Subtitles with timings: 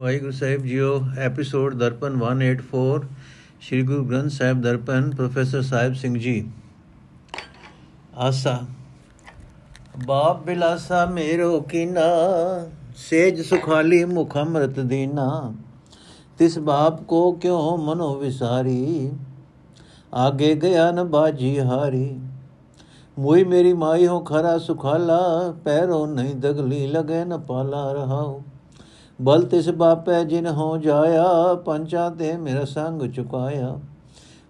[0.00, 0.88] ਵਾਹਿਗੁਰੂ ਸਾਹਿਬ ਜੀਓ
[1.18, 3.02] episode Darpan 184
[3.62, 6.32] Sri Guru Granth Sahib Darpan professor Sahib Singh ji
[8.18, 8.56] Asa
[10.06, 12.06] ਬਾਪ ਬਿਲਾਸਾ ਮੇਰੋ ਕੀਨਾ
[13.00, 15.26] ਸੇਜ ਸੁਖਾਲੀ ਮੁਖ ਅੰਮ੍ਰਿਤ ਦੀਨਾ
[16.38, 19.10] ਤਿਸ ਬਾਪ ਕੋ ਕਿਉ ਮਨੋ ਵਿਸਾਰੀ
[20.12, 22.08] ਆਗੇ ਗਿਆ ਨ ਬਾਜੀ ਹਾਰੀ
[23.16, 25.20] ਮੋਈ ਮੇਰੀ ਮਾਈ ਹੋ ਖਰਾ ਸੁਖਾਲਾ
[25.64, 28.40] ਪੈਰੋ ਨਹੀਂ ਦਗਲੀ ਲਗੇ ਨ ਪਾਲਾ ਰਹਾਉ
[29.22, 33.78] ਬਲ ਤਿਸ ਬਾਪੈ ਜਿਨ ਹੋ ਜਾਇਆ, ਪੰਚਾਂ ਤੇ ਮੇਰਾ ਸੰਗ ਚੁਕਾਇਆ।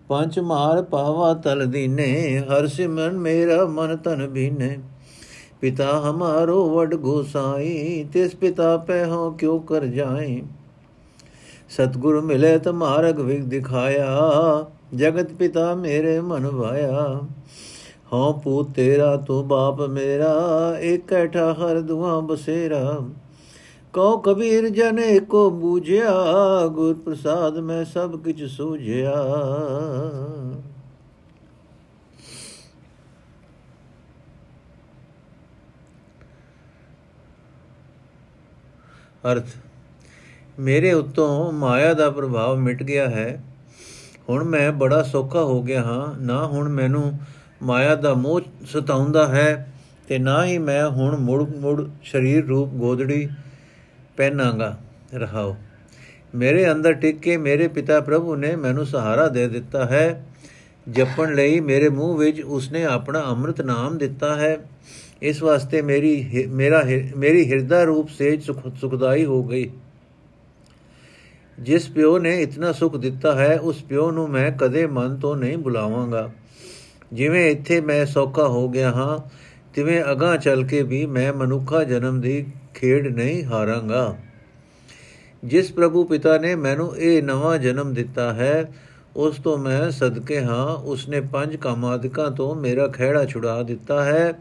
[0.08, 4.78] ਪੰਚ ਮਾਰ ਪਾਵਾ ਤਲ ਦੀਨੇ, ਹਰ ਸਿਮਰਨ ਮੇਰਾ ਮਨ ਤਨ ਬੀਨੇ।
[5.60, 10.42] ਪਿਤਾ ਹਮਾਰੋ ਵਡ ਗੋਸਾਈ, ਤਿਸ ਪਿਤਾ ਪੈ ਹੋ ਕਿਉ ਕਰ ਜਾਏ।
[11.68, 14.20] ਸਤਗੁਰ ਮਿਲੇ ਤ ਮਾਰਗ ਵਿਗ ਦਿਖਾਇਆ,
[14.94, 17.20] ਜਗਤ ਪਿਤਾ ਮੇਰੇ ਮਨ ਵਾਇਆ।
[18.12, 20.34] ਹਉ ਪੂਤ ਤੇਰਾ ਤੂੰ ਬਾਪ ਮੇਰਾ
[20.80, 23.00] ਇਕਠਾ ਹਰ ਦੁਆ ਬਸੇਰਾ।
[23.94, 26.12] ਕਉ ਕਬੀਰ ਜਨ ਏਕੋ ਬੂਝਿਆ
[26.66, 29.12] ਗੁਰ ਪ੍ਰਸਾਦ ਮੈਂ ਸਭ ਕਿਛ ਸੂਝਿਆ।
[39.32, 39.44] ਅਰਥ,
[40.58, 43.44] ਮੇਰੇ ਉੱਤੋਂ ਮਾਇਆ ਦਾ ਪ੍ਰਭਾਵ ਮਿਟ ਗਿਆ ਹੈ।
[44.28, 47.18] ਹੁਣ ਮੈਂ ਬੜਾ ਸੌਖਾ ਹੋ ਗਿਆ ਹਾਂ, ਨਾ ਹੁਣ ਮੈਨੂੰ
[47.62, 49.72] ਮਾਇਆ ਦਾ ਮੋਹ ਸਤਾਉਂਦਾ ਹੈ
[50.08, 53.28] ਤੇ ਨਾ ਹੀ ਮੈਂ ਹੁਣ ਮੁੜ ਮੁੜ ਸਰੀਰ ਰੂਪ ਗੋਦੜੀ
[54.16, 54.78] ਪਹਿਨਾਂਗਾ,
[55.14, 55.56] ਰਹਾਓ।
[56.34, 60.26] ਮੇਰੇ ਅੰਦਰ ਟਿਕ ਕੇ ਮੇਰੇ ਪਿਤਾ ਪ੍ਰਭੂ ਨੇ ਮੈਨੂੰ ਸਹਾਰਾ ਦੇ ਦਿੱਤਾ ਹੈ।
[60.90, 64.58] ਜਪਣ ਲਈ ਮੇਰੇ ਮੂੰਹ ਵਿੱਚ ਉਸਨੇ ਆਪਣਾ ਅੰਮ੍ਰਿਤ ਨਾਮ ਦਿੱਤਾ ਹੈ।
[65.22, 66.84] ਇਸ ਵਾਸਤੇ ਮੇਰੀ ਮੇਰਾ
[67.16, 69.70] ਮੇਰੀ ਹਿਰਦਾ ਰੂਪ ਸੇਜ ਸੁਖਦਾਈ ਹੋ ਗਈ।
[71.60, 75.58] ਜਿਸ ਪਿਓ ਨੇ ਇਤਨਾ ਸੁਖ ਦਿੱਤਾ ਹੈ, ਉਸ ਪਿਓ ਨੂੰ ਮੈਂ ਕਦੇ ਮਨ ਤੋਂ ਨਹੀਂ
[75.58, 76.30] ਬੁਲਾਵਾਂਗਾ।
[77.12, 79.43] ਜਿਵੇਂ ਇੱਥੇ ਮੈਂ ਸੌਖਾ ਹੋ ਗਿਆ ਹਾਂ
[79.74, 82.44] ਤਿਵੇਂ ਅਗਾ ਚੱਲ ਕੇ ਵੀ ਮੈਂ ਮਨੁੱਖਾ ਜਨਮ ਦੀ
[82.74, 84.16] ਖੇਡ ਨਹੀਂ ਹਾਰਾਂਗਾ।
[85.44, 88.72] ਜਿਸ ਪ੍ਰਭੂ ਪਿਤਾ ਨੇ ਮੈਨੂੰ ਇਹ ਨਵਾਂ ਜਨਮ ਦਿੱਤਾ ਹੈ,
[89.16, 94.32] ਉਸ ਤੋਂ ਮੈਂ ਸਦਕੇ ਹਾਂ। ਉਸਨੇ ਪੰਜ ਕਾਮਾਦਿਕਾਂ ਤੋਂ ਮੇਰਾ ਖਿਹੜਾ ਛੁਡਾ ਦਿੱਤਾ ਹੈ।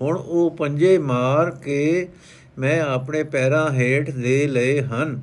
[0.00, 2.08] ਹੁਣ ਉਹ ਪੰਜੇ ਮਾਰ ਕੇ
[2.58, 5.20] ਮੈਂ ਆਪਣੇ ਪੈਰਾਂ ਹੇਠ ਦੇ ਲਏ ਹਨ,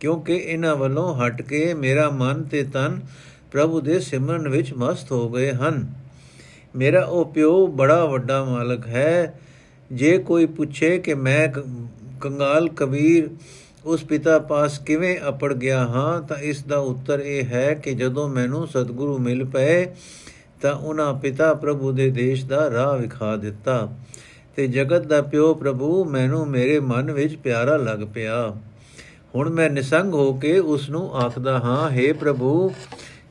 [0.00, 3.00] ਕਿਉਂਕਿ ਇਹਨਾਂ ਵੱਲੋਂ ਹਟ ਕੇ ਮੇਰਾ ਮਨ ਤੇ ਤਨ
[3.52, 5.99] ਪ੍ਰਭੂ ਦੇ ਸਿਮਰਨ ਵਿੱਚ ਮਸਤ ਹੋ ਗਏ ਹਨ।
[6.76, 9.40] ਮੇਰਾ ਉਹ ਪਿਓ ਬੜਾ ਵੱਡਾ ਮਾਲਕ ਹੈ।
[9.92, 11.48] ਜੇ ਕੋਈ ਪੁੱਛੇ ਕਿ ਮੈਂ
[12.20, 13.30] ਕੰਗਾਲ ਕਬੀਰ
[13.84, 18.28] ਉਸ ਪਿਤਾ ਪਾਸ ਕਿਵੇਂ ਅਪੜ ਗਿਆ ਹਾਂ, ਤਾਂ ਇਸ ਦਾ ਉੱਤਰ ਇਹ ਹੈ ਕਿ ਜਦੋਂ
[18.28, 19.86] ਮੈਨੂੰ ਸਤਿਗੁਰੂ ਮਿਲ ਪਏ,
[20.62, 23.92] ਤਾਂ ਉਹਨਾਂ ਪਿਤਾ ਪ੍ਰਭੂ ਦੇ ਦੇਸ਼ ਦਾ ਰਾਹ ਵਿਖਾ ਦਿੱਤਾ।
[24.56, 28.56] ਤੇ ਜਗਤ ਦਾ ਪਿਓ ਪ੍ਰਭੂ ਮੈਨੂੰ ਮੇਰੇ ਮਨ ਵਿੱਚ ਪਿਆਰਾ ਲੱਗ ਪਿਆ।
[29.34, 32.72] ਹੁਣ ਮੈਂ ਨਿਸੰਗ ਹੋ ਕੇ ਉਸ ਨੂੰ ਆਖਦਾ ਹਾਂ हे ਪ੍ਰਭੂ,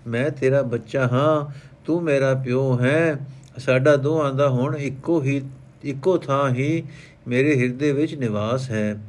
[0.07, 3.17] ਮੈਂ ਤੇਰਾ ਬੱਚਾ ਹਾਂ। ਤੂੰ ਮੇਰਾ ਪਿਓ ਹੈ।
[3.57, 5.41] ਸਾਡਾ ਦੋਹਾਂ ਦਾ ਹੁਣ ਇੱਕੋ ਹੀ,
[5.83, 6.83] ਇੱਕੋ ਥਾਂ ਹੀ
[7.27, 9.01] ਮੇਰੇ ਹਿਰਦੇ ਵਿੱਚ ਨਿਵਾਸ ਹੈ।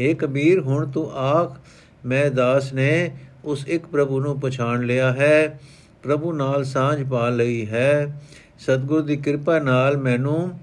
[0.00, 1.58] ਏ ਕਬੀਰ, ਹੁਣ ਤੂੰ ਆਖ,
[2.06, 3.10] ਮੈਂ ਦਾਸ ਨੇ
[3.44, 5.60] ਉਸ ਇੱਕ ਪ੍ਰਭੂ ਨੂੰ ਪਛਾਣ ਲਿਆ ਹੈ।
[6.02, 8.22] ਪ੍ਰਭੂ ਨਾਲ ਸਾਂਝ ਪਾ ਲਈ ਹੈ।
[8.58, 10.58] ਸਤਗੁਰ ਦੀ ਕਿਰਪਾ ਨਾਲ ਮੈਨੂੰ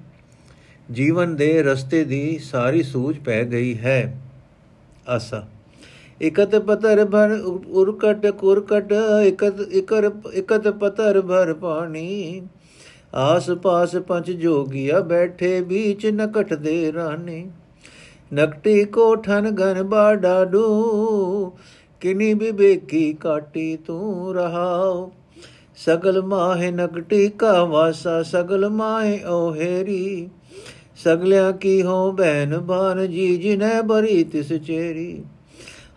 [0.92, 4.22] ਜੀਵਨ ਦੇ ਰਸਤੇ ਦੀ ਸਾਰੀ ਸੂਝ ਪੈ ਗਈ ਹੈ।
[5.08, 5.48] ਆਸਾ।
[6.22, 7.32] ਇਕਤ ਪਤਰ ਭਰ
[7.70, 8.94] ਉਰਕਟ ਕੁਰਕਟ
[9.26, 12.42] ਇਕਤ ਇਕਰ ਇਕਤ ਪਤਰ ਭਰ ਪਾਣੀ।
[13.16, 17.46] ਆਸ ਪਾਸ ਪੰਜ ਜੋਗੀਆ ਬੈਠੇ ਵਿੱਚ ਨਕਟ ਦੇ ਰਾਣੀ।
[18.34, 21.52] ਨਕਟੀ ਕੋਠਨ ਗਨ ਬਾੜਾ ਡੂ,
[22.02, 25.12] ਕਿਨੀ ਬਿਬੇਕੀ ਕਾਟੀ ਤੂੰ ਰਹਾਓ।
[25.78, 30.30] ਸਗਲ ਮਾਹੇ ਨਕਟੀ ਕਾ ਵਾਸਾ, ਸਗਲ ਮਾਹੇ ਓਹੇਰੀ
[30.98, 35.24] ਸਗਲਿਆ ਕੀ ਹੋ ਬੈਨ ਬਾਨ ਜੀ, ਜਿਨੇ ਬਰੀ ਤਿਸ ਚੇਰੀ।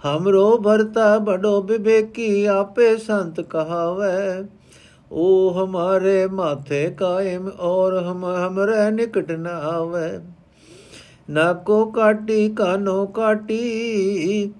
[0.03, 4.45] ਹਮਰੋ ਭਰਤਾ ਬੜੋ ਬਿਬੇਕੀ ਆਪੇ ਸੰਤ ਕਹਾਵੇ
[5.11, 10.09] ਉਹ ਹਮਾਰੇ ਮਾਥੇ ਕਾਇਮ ਔਰ ਹਮ ਹਮਰੇ ਨਿਕਟ ਨ ਆਵੇ
[11.31, 14.53] ਨਾ ਕੋ ਕਾਟੀ ਕਾਨੋ ਕਾਟੀ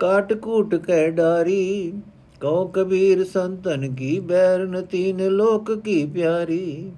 [0.00, 1.92] ਕਾਟ ਕੂਟ ਕੈ ਡਾਰੀ
[2.40, 6.90] ਕਉ ਕਬੀਰ ਸੰਤਨ ਕੀ ਬੈਰ ਨ ਤੀਨ ਲੋਕ ਕੀ ਪਿਆਰੀ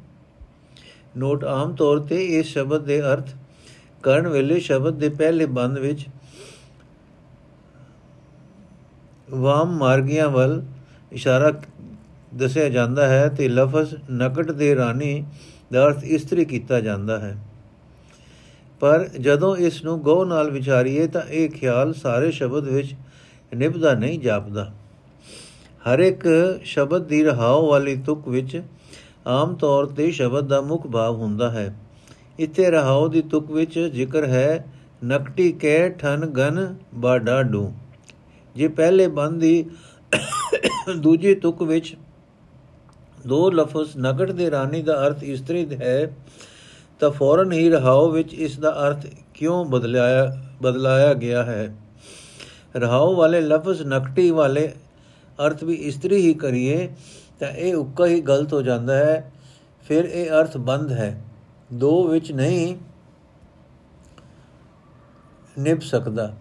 [1.17, 3.35] ਨੋਟ ਆਮ ਤੌਰ ਤੇ ਇਸ ਸ਼ਬਦ ਦੇ ਅਰਥ
[4.05, 6.07] ਕਰਨ ਵੇਲੇ ਸ਼ਬਦ ਦੇ ਪਹਿਲੇ ਬੰਦ ਵਿੱਚ
[9.31, 10.63] ਵਾਮ ਮਾਰਗੀਆਂ ਵੱਲ
[11.13, 11.53] ਇਸ਼ਾਰਾ
[12.35, 15.25] ਦੱਸਿਆ ਜਾਂਦਾ ਹੈ ਤੇ ਲਫ਼ਜ਼ ਨਕਟ ਦੇ ਰਾਣੀ
[15.73, 17.37] ਦਾ ਅਰਥ ਇਸਤਰੀ ਕੀਤਾ ਜਾਂਦਾ ਹੈ।
[18.81, 22.95] ਪਰ ਜਦੋਂ ਇਸ ਨੂੰ ਗੋ ਨਾਲ ਵਿਚਾਰੀਏ ਤਾਂ ਇਹ ਖਿਆਲ ਸਾਰੇ ਸ਼ਬਦ ਵਿੱਚ
[23.57, 24.73] ਨਿਭਦਾ ਨਹੀਂ ਜਾਪਦਾ।
[25.89, 26.29] ਹਰ ਇੱਕ
[26.65, 28.63] ਸ਼ਬਦ ਦੀ ਰਹਾਉ ਵਾਲੀ ਤੁਕ ਵਿੱਚ
[29.27, 31.75] ਆਮ ਤੌਰ ਤੇ ਸ਼ਬਦ ਦਾ ਮੁੱਖ ਭਾਵ ਹੁੰਦਾ ਹੈ।
[32.39, 34.65] ਇੱਥੇ ਰਹਾਉ ਦੀ ਤੁਕ ਵਿੱਚ ਜ਼ਿਕਰ ਹੈ,
[35.05, 37.73] ਨਕਟੀ ਕੈ ਠਨ ਗਨ ਬਾਡਾਡੂ
[38.57, 39.71] ਜੇ ਪਹਿਲੇ ਬੰਦ ਦੀ
[40.97, 41.97] ਦੂਜੀ ਤੁਕ ਵਿੱਚ
[43.27, 46.17] ਦੋ ਲਫ਼ਜ਼ ਨਗੜ ਦੇ ਰਾਣੀ ਦਾ ਅਰਥ ਇਸਤਰੀ ਹੈ
[47.01, 51.77] ਤਾਂ ਫੌਰਨ ਹੀ ਰਹਾਉ ਵਿੱਚ ਇਸ ਦਾ ਅਰਥ ਕਿਉਂ ਬਦਲਾਇਆ ਬਦਲਾਇਆ ਗਿਆ ਹੈ?
[52.77, 54.73] ਰਹਾਉ ਵਾਲੇ ਲਫ਼ਜ਼ ਨਕਟੀ ਵਾਲੇ
[55.47, 56.89] ਅਰਥ ਵੀ ਇਸਤਰੀ ਹੀ ਕਰੀਏ,
[57.41, 59.33] ਤਾਂ ਇਹ ਉੱਕਾ ਹੀ ਗਲਤ ਹੋ ਜਾਂਦਾ ਹੈ,
[59.89, 61.25] ਫਿਰ ਇਹ ਅਰਥ ਬੰਦ ਹੈ।
[61.73, 62.77] ਦੋ ਵਿੱਚ ਨਹੀਂ
[65.59, 66.37] ਨਿਭ ਸਕਦਾ।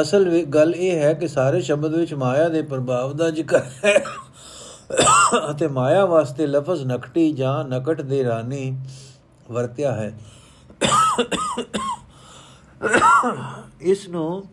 [0.00, 4.04] ਅਸਲ ਵਿੱਚ ਗੱਲ ਇਹ ਹੈ ਕਿ ਸਾਰੇ ਸ਼ਬਦ ਵਿੱਚ ਮਾਇਆ ਦੇ ਪ੍ਰਭਾਵ ਦਾ ਜ਼ਿਕਰ ਹੈ
[5.50, 8.76] ਅਤੇ ਮਾਇਆ ਵਾਸਤੇ ਲਫ਼ਜ਼ ਨਕਟੀ ਜਾਂ ਨਕਟ ਦੇ ਰਾਨੀ
[9.50, 10.12] ਵਰਤਿਆ ਹੈ।
[13.80, 14.44] ਇਸ ਨੂੰ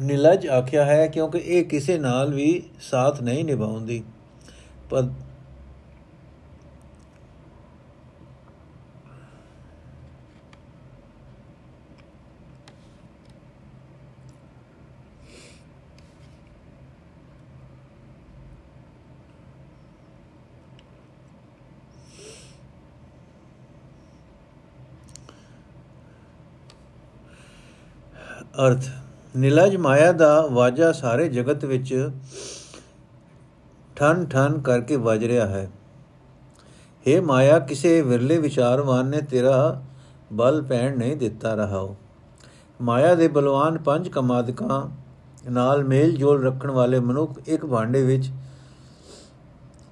[0.00, 4.02] ਨਿਲਜ ਆਖਿਆ ਹੈ ਕਿਉਂਕਿ ਇਹ ਕਿਸੇ ਨਾਲ ਵੀ ਸਾਥ ਨਹੀਂ ਨਿਭਾਉਂਦੀ।
[4.90, 5.08] ਪਰ
[28.66, 28.84] ਅਰਥ।
[29.36, 32.10] ਨਿਲਜ ਮਾਇਆ ਦਾ ਵਾਜਾ ਸਾਰੇ ਜਗਤ ਵਿੱਚ
[33.96, 35.70] ਠਨ ਠਨ ਕਰਕੇ ਵੱਜ ਰਿਹਾ ਹੈ।
[37.06, 39.82] हे ਮਾਇਆ, ਕਿਸੇ ਵਿਰਲੇ ਵਿਚਾਰਵਾਨ ਨੇ ਤੇਰਾ
[40.32, 41.96] ਬਲ ਪੈਣ ਨਹੀਂ ਦਿੱਤਾ ਰਹਾਓ।
[42.82, 44.88] ਮਾਇਆ ਦੇ ਬਲਵਾਨ ਪੰਜ ਕਮਾਦਕਾਂ
[45.50, 48.30] ਨਾਲ ਮੇਲ ਜੋਲ ਰੱਖਣ ਵਾਲੇ ਮਨੁੱਖ ਇੱਕ ਭਾਂਡੇ ਵਿੱਚ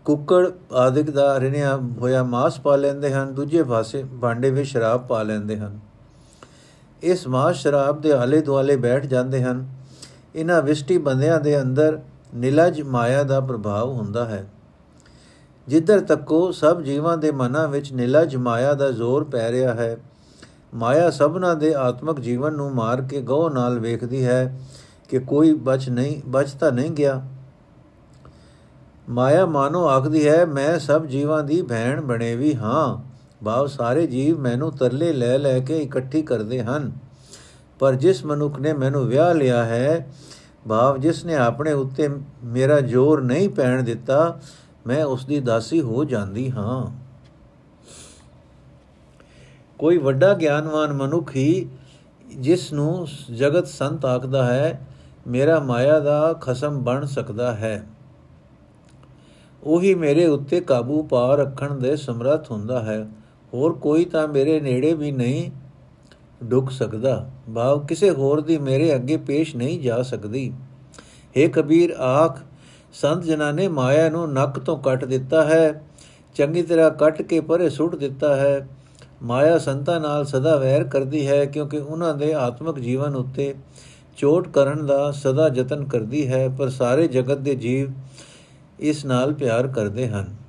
[0.04, 5.22] ਕੁੱਕੜ ਆਦਿਕ ਦਾ ਰਿਣਿਆ ਹੋਇਆ ਮਾਸ ਪਾ ਲੈਂਦੇ ਹਨ, ਦੂਜੇ ਪਾਸੇ ਭਾਂਡੇ ਵਿੱਚ ਸ਼ਰਾਬ ਪਾ
[5.22, 5.87] ਲੈਂਦੇ ਹਨ।
[7.02, 9.66] ਇਸ ਮਾਸ ਸ਼ਰਾਬ ਦੇ ਹਾਲੇ ਦੁਆਲੇ ਬੈਠ ਜਾਂਦੇ ਹਨ।
[10.34, 11.98] ਇਹਨਾਂ ਵਿਸ਼ਟੀ ਬੰਦਿਆਂ ਦੇ ਅੰਦਰ
[12.34, 14.44] ਨਿਲਜ ਮਾਇਆ ਦਾ ਪ੍ਰਭਾਵ ਹੁੰਦਾ ਹੈ।
[15.68, 19.96] ਜਿੱਧਰ ਤੱਕੋ ਸਭ ਜੀਵਾਂ ਦੇ ਮਨਾਂ ਵਿੱਚ ਨਿਲਜ ਮਾਇਆ ਦਾ ਜ਼ੋਰ ਪੈ ਰਿਹਾ ਹੈ,
[20.74, 24.58] ਮਾਇਆ ਸਭਨਾ ਦੇ ਆਤਮਿਕ ਜੀਵਨ ਨੂੰ ਮਾਰ ਕੇ ਗੋ ਨਾਲ ਵੇਖਦੀ ਹੈ
[25.08, 27.20] ਕਿ ਕੋਈ ਬਚ ਨਹੀਂ ਬਚਤਾ ਨਹੀਂ ਗਿਆ।
[29.08, 33.07] ਮਾਇਆ ਮਾਨੋ ਆਖਦੀ ਹੈ, ਮੈਂ ਸਭ ਜੀਵਾਂ ਦੀ ਭੈਣ ਬਣੇ ਵੀ ਹਾਂ।
[33.44, 36.92] ਭਾਵ ਸਾਰੇ ਜੀਵ ਮੈਨੂੰ ਤਰਲੇ ਲੈ ਲੈ ਕੇ ਇਕੱਠੀ ਕਰਦੇ ਹਨ।
[37.78, 40.08] ਪਰ ਜਿਸ ਮਨੁੱਖ ਨੇ ਮੈਨੂੰ ਵਿਆਹ ਲਿਆ ਹੈ,
[40.68, 42.08] ਭਾਵ ਜਿਸ ਨੇ ਆਪਣੇ ਉੱਤੇ
[42.44, 44.40] ਮੇਰਾ ਜ਼ੋਰ ਨਹੀਂ ਪੈਣ ਦਿੱਤਾ,
[44.86, 46.98] ਮੈਂ ਉਸ ਦੀ ਦਾਸੀ ਹੋ ਜਾਂਦੀ ਹਾਂ।
[49.78, 51.68] ਕੋਈ ਵੱਡਾ ਗਿਆਨਵਾਨ ਮਨੁੱਖ ਹੀ
[52.36, 53.06] ਜਿਸ ਨੂੰ
[53.36, 54.86] ਜਗਤ ਸੰਤ ਆਖਦਾ ਹੈ,
[55.26, 57.86] ਮੇਰਾ ਮਾਇਆ ਦਾ ਖਸਮ ਬਣ ਸਕਦਾ ਹੈ।
[59.62, 63.08] ਉਹੀ ਮੇਰੇ ਉੱਤੇ ਕਾਬੂ ਪਾ ਰੱਖਣ ਦੇ ਸਮਰੱਥ ਹੁੰਦਾ ਹੈ।
[63.54, 65.50] ਹੋਰ ਕੋਈ ਤਾਂ ਮੇਰੇ ਨੇੜੇ ਵੀ ਨਹੀਂ
[66.44, 70.52] ਡੁੱਕ ਸਕਦਾ। ਭਾਵ ਕਿਸੇ ਹੋਰ ਦੀ ਮੇਰੇ ਅੱਗੇ ਪੇਸ਼ ਨਹੀਂ ਜਾ ਸਕਦੀ।
[71.36, 72.38] हे ਕਬੀਰ, ਆਖ,
[72.92, 75.82] ਸੰਤ ਜਨਾਂ ਨੇ ਮਾਇਆ ਨੂੰ ਨੱਕ ਤੋਂ ਕੱਟ ਦਿੱਤਾ ਹੈ,
[76.34, 78.68] ਚੰਗੀ ਤਰ੍ਹਾਂ ਕੱਟ ਕੇ ਪਰੇ ਸੁੱਟ ਦਿੱਤਾ ਹੈ।
[79.22, 83.54] ਮਾਇਆ ਸੰਤਾਂ ਨਾਲ ਸਦਾ ਵੈਰ ਕਰਦੀ ਹੈ, ਕਿਉਂਕਿ ਉਹਨਾਂ ਦੇ ਆਤਮਿਕ ਜੀਵਨ ਉੱਤੇ
[84.16, 87.92] ਚੋਟ ਕਰਨ ਦਾ ਸਦਾ ਯਤਨ ਕਰਦੀ ਹੈ, ਪਰ ਸਾਰੇ ਜਗਤ ਦੇ ਜੀਵ
[88.80, 90.47] ਇਸ ਨਾਲ ਪਿਆਰ ਕਰਦੇ ਹਨ।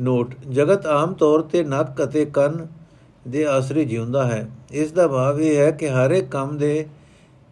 [0.00, 2.66] ਨੋਟ, ਜਗਤ ਆਮ ਤੌਰ ਤੇ ਨੱਕ ਅਤੇ ਕੰਨ
[3.28, 6.86] ਦੇ ਆਸਰੇ ਜਿਉਂਦਾ ਹੈ। ਇਸ ਦਾ ਭਾਵ ਇਹ ਹੈ ਕਿ ਹਰ ਇੱਕ ਕੰਮ ਦੇ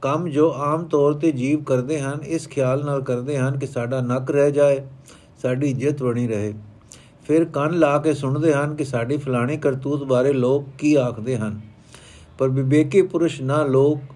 [0.02, 4.00] ਕੰਮ ਜੋ ਆਮ ਤੌਰ ਤੇ ਜੀਵ ਕਰਦੇ ਹਨ, ਇਸ ਖਿਆਲ ਨਾਲ ਕਰਦੇ ਹਨ ਕਿ ਸਾਡਾ
[4.00, 4.82] ਨੱਕ ਰਹਿ ਜਾਏ,
[5.42, 6.54] ਸਾਡੀ ਇੱਜ਼ਤ ਬਣੀ ਰਹੇ।
[7.26, 11.60] ਫਿਰ ਕੰਨ ਲਾ ਕੇ ਸੁਣਦੇ ਹਨ ਕਿ ਸਾਡੀ ਫਲਾਣੀ ਕਰਤੂਤ ਬਾਰੇ ਲੋਕ ਕੀ ਆਖਦੇ ਹਨ।
[12.38, 14.14] ਪਰ ਵਿਵੇਕੀ ਪੁਰਸ਼ ਨਾ ਲੋਕ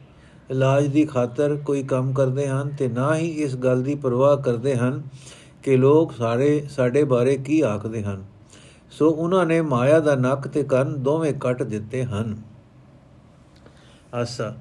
[0.50, 4.76] ਇਲਾਜ ਦੀ ਖਾਤਰ ਕੋਈ ਕੰਮ ਕਰਦੇ ਹਨ ਤੇ ਨਾ ਹੀ ਇਸ ਗੱਲ ਦੀ ਪਰਵਾਹ ਕਰਦੇ
[4.76, 5.02] ਹਨ
[5.62, 8.24] ਕਿ ਲੋਕ ਸਾਰੇ ਸਾਡੇ ਬਾਰੇ ਕੀ ਆਖਦੇ ਹਨ।
[8.90, 12.36] ਸੋ ਉਹਨਾਂ ਨੇ ਮਾਇਆ ਦਾ ਨੱਕ ਤੇ ਕੰਨ ਦੋਵੇਂ ਕੱਟ ਦਿੱਤੇ ਹਨ।
[14.14, 14.54] ਆਸਾ।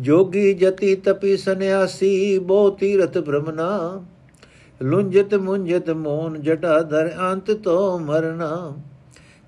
[0.00, 4.02] ਜੋਗੀ ਜਤੀ ਤਪੀ ਸੰਿਆਸੀ ਬੋ ਤੀਰਤ ਬ੍ਰਹਮਨਾ
[4.82, 8.72] ਲੁੰਜਤ ਮੁੰਜਤ ਮੋਨ ਜਟਾ ਧਰ ਅੰਤ ਤੋ ਮਰਨਾ।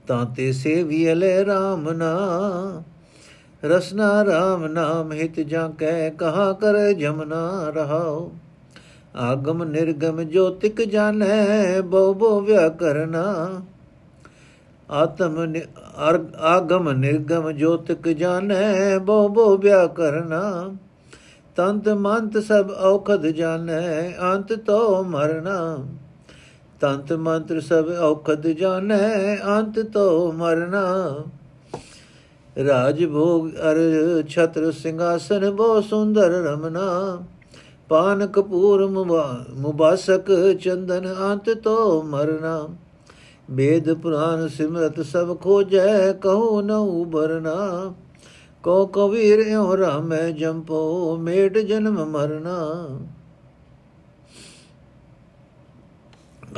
[0.07, 2.15] ਤਾਂ ਤੇ ਸੇਵੀਲੇ RAM ਨਾ।
[3.65, 8.33] ਰਸਨਾ RAM ਨਾਮ ਹਿਤ ਜਾਂ ਕਹਿ ਕਹਾ ਕਰ ਜਮਨਾ ਰਹਾਓ
[9.19, 13.25] ਆਗਮ ਨਿਰਗਮ ਜੋਤਿਕ ਜਾਣੈ ਬੋ ਬੋ ਵਿਆ ਕਰਨਾ।
[14.91, 15.57] ਆਤਮ
[16.41, 20.71] ਆਗਮ ਨਿਰਗਮ ਜੋਤਿਕ ਜਾਣੈ ਬੋ ਬੋ ਵਿਆ ਕਰਨਾ।
[21.57, 25.79] ਤੰਤ ਮੰਤ ਸਭ ਔਖਦ ਜਾਣੈ, ਅੰਤ ਤੋ ਮਰਨਾ।
[26.81, 30.85] ਤੰਤ ਮੰਤਰ ਸਭ ਔਖਦ ਜਾਣੈ, ਅੰਤ ਤੋ ਮਰਨਾ।
[32.67, 33.79] ਰਾਜ ਭੋਗ ਅਰ
[34.29, 36.87] ਛਤਰ ਸਿੰਘਾਸਨ ਬੋ ਸੁੰਦਰ ਰਮਨਾ।
[37.91, 40.31] ਪਾਨ ਕਪੂਰ ਮੁਬਾਸਕ
[40.61, 42.69] ਚੰਦਨ ਅੰਤ ਤੋ ਮਰਨਾ
[43.51, 47.55] ਵੇਦ ਪੁਰਾਨ ਸਿਮਰਤ ਸਭ ਖੋਜੈ ਕਹੋ ਨ ਉਬਰਨਾ
[48.65, 52.59] ਕੋ ਕਬੀਰ ਇਉ ਰਾਮੈ ਜੰਪੋ ਮੇਟ ਜਨਮ ਮਰਨਾ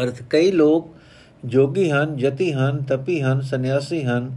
[0.03, 0.89] ਅਰਥ ਕਈ ਲੋਕ
[1.45, 4.31] ਜੋਗੀ ਹਨ ਜਤੀ ਹਨ ਤਪੀ ਹਨ ਸੰਨਿਆਸੀ ਹਨ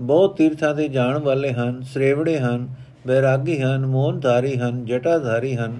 [0.00, 2.66] ਬਹੁਤ ਤੀਰਥਾਂ ਦੇ ਜਾਣ ਵਾਲੇ ਹਨ ਸ੍ਰੇਵੜੇ ਹਨ
[3.06, 5.78] ਬੈਰਾਗੀ ਹਨ ਮੋਹਨਧਾਰੀ ਹਨ ਜਟਾਧਾਰੀ ਹਨ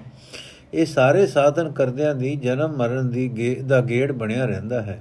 [0.74, 5.00] ਇਹ ਸਾਰੇ ਸਾਧਨ ਕਰਦਿਆਂ ਦੀ ਜਨਮ ਮਰਨ ਦੀ ਦਾ ਗੇੜ ਬਣਿਆ ਰਹਿੰਦਾ ਹੈ।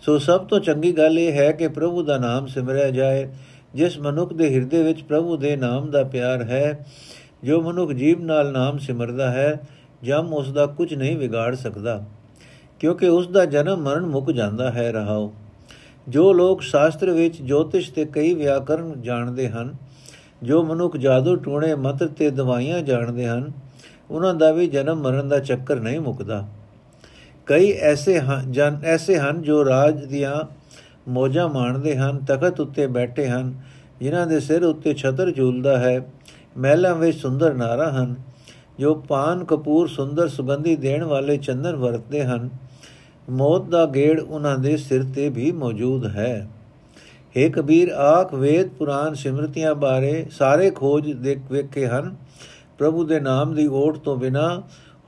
[0.00, 3.28] ਸੋ ਸਭ ਤੋਂ ਚੰਗੀ ਗੱਲ ਇਹ ਹੈ ਕਿ ਪ੍ਰਭੂ ਦਾ ਨਾਮ ਸਿਮਰਿਆ ਜਾਏ।
[3.74, 6.86] ਜਿਸ ਮਨੁੱਖ ਦੇ ਹਿਰਦੇ ਵਿੱਚ ਪ੍ਰਭੂ ਦੇ ਨਾਮ ਦਾ ਪਿਆਰ ਹੈ,
[7.44, 9.60] ਜੋ ਮਨੁੱਖ ਜੀਵ ਨਾਲ ਨਾਮ ਸਿਮਰਦਾ ਹੈ,
[10.02, 12.04] ਜਮ ਉਸ ਦਾ ਕੁਝ ਨਹੀਂ ਵਿਗਾੜ ਸਕਦਾ,
[12.80, 15.32] ਕਿਉਂਕਿ ਉਸ ਦਾ ਜਨਮ ਮਰਨ ਮੁੱਕ ਜਾਂਦਾ ਹੈ, ਰਹਾਓ।
[16.08, 19.74] ਜੋ ਲੋਕ ਸ਼ਾਸਤਰ ਵਿੱਚ ਜੋਤਿਸ਼ ਤੇ ਕਈ ਵਿਆਕਰਨ ਜਾਣਦੇ ਹਨ,
[20.42, 23.52] ਜੋ ਮਨੁੱਖ ਜਾਦੂ ਟੂਣੇ ਮੰਤਰ ਤੇ ਦਵਾਈਆਂ ਜਾਣਦੇ ਹਨ
[24.10, 26.46] ਉਹਨਾਂ ਦਾ ਵੀ ਜਨਮ ਮਰਨ ਦਾ ਚੱਕਰ ਨਹੀਂ ਮੁੱਕਦਾ।
[27.46, 30.56] ਕਈ ਐਸੇ ਹਨ ਜਨ ਐਸੇ ਹਨ ਜੋ ਰਾਜ ਦੀਆਂ
[31.08, 33.54] ਮੋਜਾਂ ਮਾਣਦੇ ਹਨ, ਤਖਤ ਉੱਤੇ ਬੈਠੇ ਹਨ,
[34.00, 36.06] ਜਿਨ੍ਹਾਂ ਦੇ ਸਿਰ ਉੱਤੇ ਛਤਰ ਝੂਲਦਾ ਹੈ,
[36.58, 38.14] ਮਹਿਲਾਂ ਵਿੱਚ ਸੁੰਦਰ ਨਾਰਾ ਹਨ,
[38.78, 42.48] ਜੋ ਪਾਨ ਕਪੂਰ ਸੁੰਦਰ ਸੁਗੰਧੀ ਦੇਣ ਵਾਲੇ ਚੰਦਨ ਵਰਤਦੇ ਹਨ।
[43.30, 46.48] ਮੌਤ ਦਾ ਗੇੜ ਉਹਨਾਂ ਦੇ ਸਿਰ ਤੇ ਵੀ ਮੌਜੂਦ ਹੈ।
[47.36, 52.16] हे ਕਬੀਰ, ਆਖ ਵੇਦ ਪੁਰਾਨ ਸਿਮਰਤੀਆਂ ਬਾਰੇ ਸਾਰੇ ਖੋਜ ਦੇਖ ਵੇਖੇ ਹਨ।
[52.78, 54.62] ਪ੍ਰਭੂ ਦੇ ਨਾਮ ਦੀ ਓਟ ਤੋਂ ਬਿਨਾ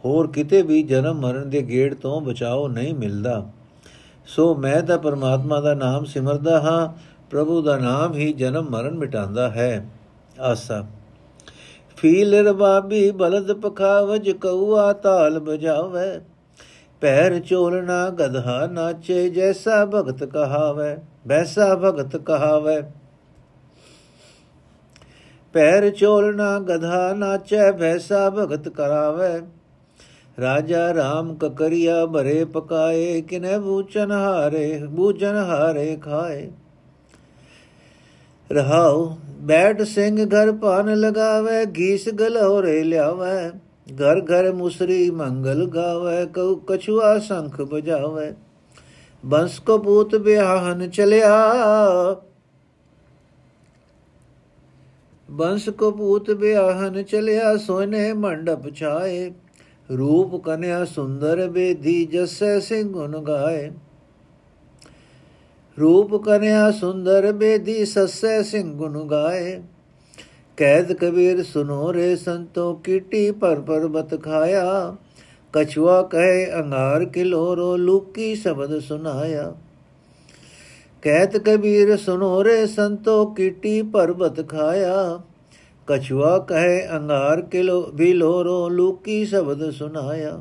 [0.05, 3.47] ਹੋਰ ਕਿਤੇ ਵੀ ਜਨਮ ਮਰਨ ਦੇ ਗੇੜ ਤੋਂ ਬਚਾਓ ਨਹੀਂ ਮਿਲਦਾ।
[4.27, 6.89] ਸੋ ਮੈਂ ਤਾਂ ਪਰਮਾਤਮਾ ਦਾ ਨਾਮ ਸਿਮਰਦਾ ਹਾਂ,
[7.31, 9.91] ਪ੍ਰਭੂ ਦਾ ਨਾਮ ਹੀ ਜਨਮ ਮਰਨ ਮਿਟਾਉਂਦਾ ਹੈ।
[10.41, 10.87] ਆਸਾ।
[11.97, 16.21] ਫੀਲ ਰਬਾਬੀ ਬਲਦ ਪਖਾਵਜ ਕਉਆ ਤਾਲ ਬਜਾਵੇ,
[17.01, 20.97] ਪੈਰ ਚੋਲਣਾ ਗਧਾ ਨਾਚੇ ਜੈਸਾ ਭਗਤ ਕਹਾਵੇ
[21.27, 22.83] ਵੈਸਾ ਭਗਤ ਕਹਾਵੇ।
[25.59, 29.41] ਪੈਰ ਚੋਲਣਾ ਗਧਾ ਨਾਚੇ ਵੈਸਾ ਭਗਤ ਕਰਾਵੇ।
[30.41, 36.51] ਰਾਜਾ RAM ਕਕਰੀਆ ਭਰੇ ਪਕਾਏ, ਕਿਨੇ ਬੂਚਨ ਹਾਰੇ ਬੂਚਨ ਹਾਰੇ ਖਾਏ।
[38.53, 43.51] ਰਹਾਉ, ਬੈਠ ਸਿੰਘ ਘਰ ਪਾਨ ਲਗਾਵੇ, ਗੀਸ ਗਲੋਰੇ ਲਿਆਵੇ।
[43.95, 48.33] ਘਰ ਘਰ ਮੁਸਰੀ ਮੰਗਲ ਗਾਵੇ, ਕਉ ਕਛੁਆ ਸੰਖ ਬਜਾਵੇ
[49.27, 51.37] ਬੰਸ ਕੋ ਪੂਤ ਬਿਆਹਨ ਚਲਿਆ
[55.29, 59.31] ਬੰਸ ਕੋ ਪੂਤ ਬਿਆਹਨ ਚਲਿਆ ਸੋਨੇ ਮੰਡਪ ਛਾਏ
[59.89, 63.71] ਰੂਪ ਕਨਿਆ ਸੁੰਦਰ ਬੇਦੀ ਜਸੈ ਸਿੰਘ ਗੁਣ ਗਾਏ
[65.77, 69.61] ਰੂਪ ਕਨਿਆ ਸੁੰਦਰ ਬੇਦੀ ਸਸੈ ਸਿੰਘ ਗੁਣ ਗਾਏ
[70.59, 74.97] ਕੈਦ ਕਬੀਰ ਸੁਨੋ ਰੇ ਸੰਤੋ ਕੀਟੀ ਪਰ ਪਰਬਤ ਖਾਇਆ
[75.55, 79.53] ਕਛੁਆ ਕਹੇ ਅੰਗਾਰ ਕਿਲੋਰੋ ਲੂਕੀ ਸ਼ਬਦ ਸੁਨਾਇਆ
[81.03, 85.21] ਕਹਿਤ ਕਬੀਰ ਸੁਨੋ ਰੇ ਸੰਤੋ ਕੀਟੀ ਪਰਬਤ ਖਾਇਆ।
[85.87, 90.41] ਕਛੁਆ ਕਹੇ ਅੰਗਾਰ ਕਿਲੋ ਵੀ ਲੋਰੋ ਲੂਕੀ ਸ਼ਬਦ ਸੁਨਾਇਆ।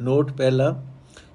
[0.00, 0.74] ਨੋਟ ਪਹਿਲਾ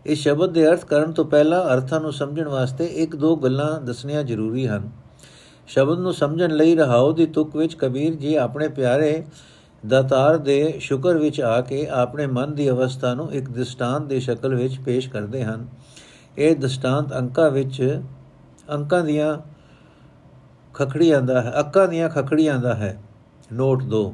[0.06, 4.24] ਇਸ ਸ਼ਬਦ ਦੇ ਅਰਥ ਕਰਨ ਤੋਂ ਪਹਿਲਾਂ ਅਰਥਾਂ ਨੂੰ ਸਮਝਣ ਵਾਸਤੇ ਇੱਕ ਦੋ ਗੱਲਾਂ ਦੱਸਣੀਆਂ
[4.24, 4.90] ਜ਼ਰੂਰੀ ਹਨ।
[5.68, 9.24] ਸ਼ਬਦ ਨੂੰ ਸਮਝਣ ਲਈ ਰਹਾਉ ਦੀ ਤੁਕ ਵਿੱਚ ਕਬੀਰ ਜੀ ਆਪਣੇ ਪਿਆਰੇ
[9.86, 14.56] ਦਾਤਾਰ ਦੇ ਸ਼ੁਕਰ ਵਿੱਚ ਆ ਕੇ ਆਪਣੇ ਮਨ ਦੀ ਅਵਸਥਾ ਨੂੰ ਇੱਕ ਦ੍ਰਿਸ਼ਟਾਂਤ ਦੇ ਸ਼ਕਲ
[14.56, 15.68] ਵਿੱਚ ਪੇਸ਼ ਕਰਦੇ ਹਨ।
[16.38, 18.00] ਇਹ ਦ੍ਰਿਸ਼ਟਾਂਤ ਅੰਕਾਂ ਵਿੱਚ,
[18.74, 19.38] ਅੰਕਾਂ ਦੀਆਂ
[20.74, 22.98] ਖਖੜੀਆਂ ਦਾ ਹੈ, ਅੱਕਾਂ ਦੀਆਂ ਖਖੜੀਆਂ ਦਾ ਹੈ।
[23.54, 24.14] ਨੋਟ 2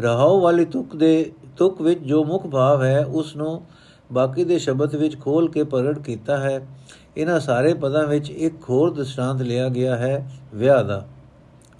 [0.00, 3.62] ਰਹਾਉ ਵਾਲੀ ਤੁਕ ਦੇ, ਤੁਕ ਵਿੱਚ ਜੋ ਮੁੱਖ ਭਾਵ ਹੈ, ਉਸ ਨੂੰ
[4.12, 6.60] ਬਾਕੀ ਦੇ ਸ਼ਬਦ ਵਿੱਚ ਖੋਲ ਕੇ ਪ੍ਰਗਟ ਕੀਤਾ ਹੈ।
[7.16, 11.06] ਇਹਨਾਂ ਸਾਰੇ ਪਦਾਂ ਵਿੱਚ ਇੱਕ ਹੋਰ ਦ੍ਰਿਸ਼ਟਾਂਤ ਲਿਆ ਗਿਆ ਹੈ, ਵਿਆਹ ਦਾ।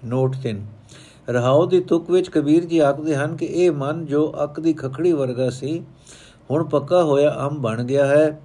[0.04, 0.62] ਨੋਟ 3
[1.30, 5.12] ਰਹਾਉ ਦੀ ਤੁਕ ਵਿੱਚ ਕਬੀਰ ਜੀ ਆਖਦੇ ਹਨ ਕਿ ਇਹ ਮਨ ਜੋ ਅੱਕ ਦੀ ਖਖੜੀ
[5.12, 5.82] ਵਰਗਾ ਸੀ,
[6.50, 8.40] ਹੁਣ ਪੱਕਾ ਹੋਇਆ ਅੰਬ ਬਣ ਗਿਆ ਹੈ,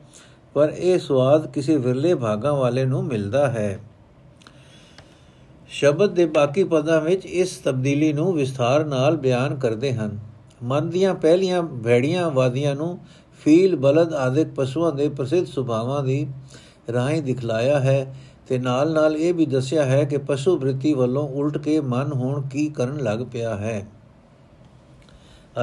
[0.54, 3.80] ਪਰ ਇਹ ਸਵਾਦ ਕਿਸੇ ਵਿਰਲੇ ਭਾਗਾਂ ਵਾਲੇ ਨੂੰ ਮਿਲਦਾ ਹੈ।
[5.68, 10.20] ਸ਼ਬਦ ਦੇ ਬਾਕੀ ਪਦਾਂ ਵਿੱਚ ਇਸ ਤਬਦੀਲੀ ਨੂੰ ਵਿਸਥਾਰ ਨਾਲ ਬਿਆਨ ਕਰਦੇ ਹਨ।
[10.64, 13.00] ਮਨ ਦੀਆਂ ਪਹਿਲੀਆਂ ਭੈੜੀਆਂ ਵਾਦੀਆਂ ਨੂੰ
[13.44, 16.28] ਫੀਲ, ਬਲਦ ਆਦਿਕ ਪਸ਼ੂਆਂ ਦੇ ਪ੍ਰਸਿੱਧ ਸੁਭਾਵਾਂ ਦੀ
[16.94, 18.16] ਰਾਹੀਂ ਦਿਖਲਾਇਆ ਹੈ।
[18.48, 22.42] ਤੇ ਨਾਲ ਨਾਲ ਇਹ ਵੀ ਦੱਸਿਆ ਹੈ ਕਿ ਪਸ਼ੂ ਬ੍ਰਿਤੀ ਵੱਲੋਂ ਉਲਟ ਕੇ ਮਨ ਹੁਣ
[22.42, 23.88] ਕੀ ਕਰਨ ਲੱਗ ਪਿਆ ਹੈ।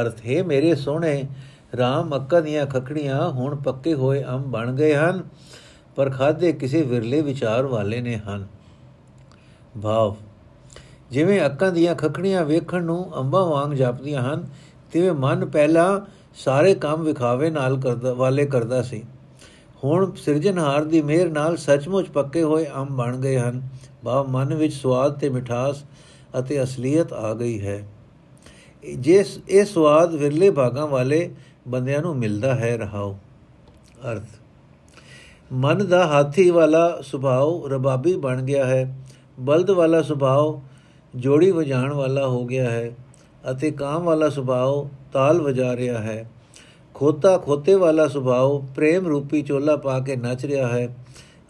[0.01, 1.25] ਅਰਥ, ਹੈ ਮੇਰੇ ਸੋਹਣੇ
[1.75, 5.23] RAM ਅੱਕਾ ਦੀਆਂ ਖਕੜੀਆਂ ਹੁਣ ਪੱਕੇ ਹੋਏ ਅੰਬ ਬਣ ਗਏ ਹਨ,
[5.97, 8.47] ਪਰ ਖਾਦੇ ਕਿਸੇ ਵਿਰਲੇ ਵਿਚਾਰ ਵਾਲੇ ਨੇ ਹਨ।
[9.83, 10.17] ਭਾਵ,
[11.11, 14.47] ਜਿਵੇਂ ਅੱਕਾਂ ਦੀਆਂ ਖਕੜੀਆਂ ਵੇਖਣ ਨੂੰ ਅੰਬਾਂ ਵਾਂਗ ਜਾਪਦੀਆਂ ਹਨ,
[14.93, 16.01] ਤਿਵੇਂ ਮਨ ਪਹਿਲਾਂ
[16.35, 19.03] ਸਾਰੇ ਕੰਮ ਵਿਖਾਵੇ ਨਾਲ ਕਰਦਾ, ਵਾਲੇ ਕਰਦਾ ਸੀ।
[19.83, 23.63] ਹੁਣ ਸਿਰਜਣਹਾਰ ਦੀ ਮਿਹਰ ਨਾਲ ਸੱਚਮੁੱਚ ਪੱਕੇ ਹੋਏ ਅੰਬ ਬਣ ਗਏ ਹਨ।
[24.05, 25.85] ਭਾਵ ਮਨ ਵਿੱਚ ਸਵਾਦ ਤੇ ਮਿਠਾਸ
[26.39, 27.83] ਅਤੇ ਅਸਲੀਅਤ ਆ ਗਈ ਹੈ।
[28.85, 31.29] ਜਿਸ ਇਹ ਸਵਾਦ ਵਿਰਲੇ ਭਾਗਾਂ ਵਾਲੇ
[31.69, 33.15] ਬੰਦਿਆਂ ਨੂੰ ਮਿਲਦਾ ਹੈ ਰਹਾਉ
[34.13, 34.25] ਅਰਥ,
[35.53, 38.97] ਮਨ ਦਾ ਹਾਥੀ ਵਾਲਾ ਸੁਭਾਅ ਰਬਾਬੀ ਬਣ ਗਿਆ ਹੈ।
[39.41, 42.91] ਬਲਦ ਵਾਲਾ ਸੁਭਾਅ ਜੋੜੀ ਵਜਾਣ ਵਾਲਾ ਹੋ ਗਿਆ ਹੈ
[43.51, 46.25] ਅਤੇ ਕਾਮ ਵਾਲਾ ਸੁਭਾਅ ਤਾਲ ਵਜਾ ਰਿਹਾ ਹੈ।
[47.03, 50.97] ਖੋਤਾ ਖੋਤੇ ਵਾਲਾ ਸੁਭਾਅ, ਪ੍ਰੇਮ ਰੂਪੀ ਚੋਲਾ ਪਾ ਕੇ ਨੱਚ ਰਿਹਾ ਹੈ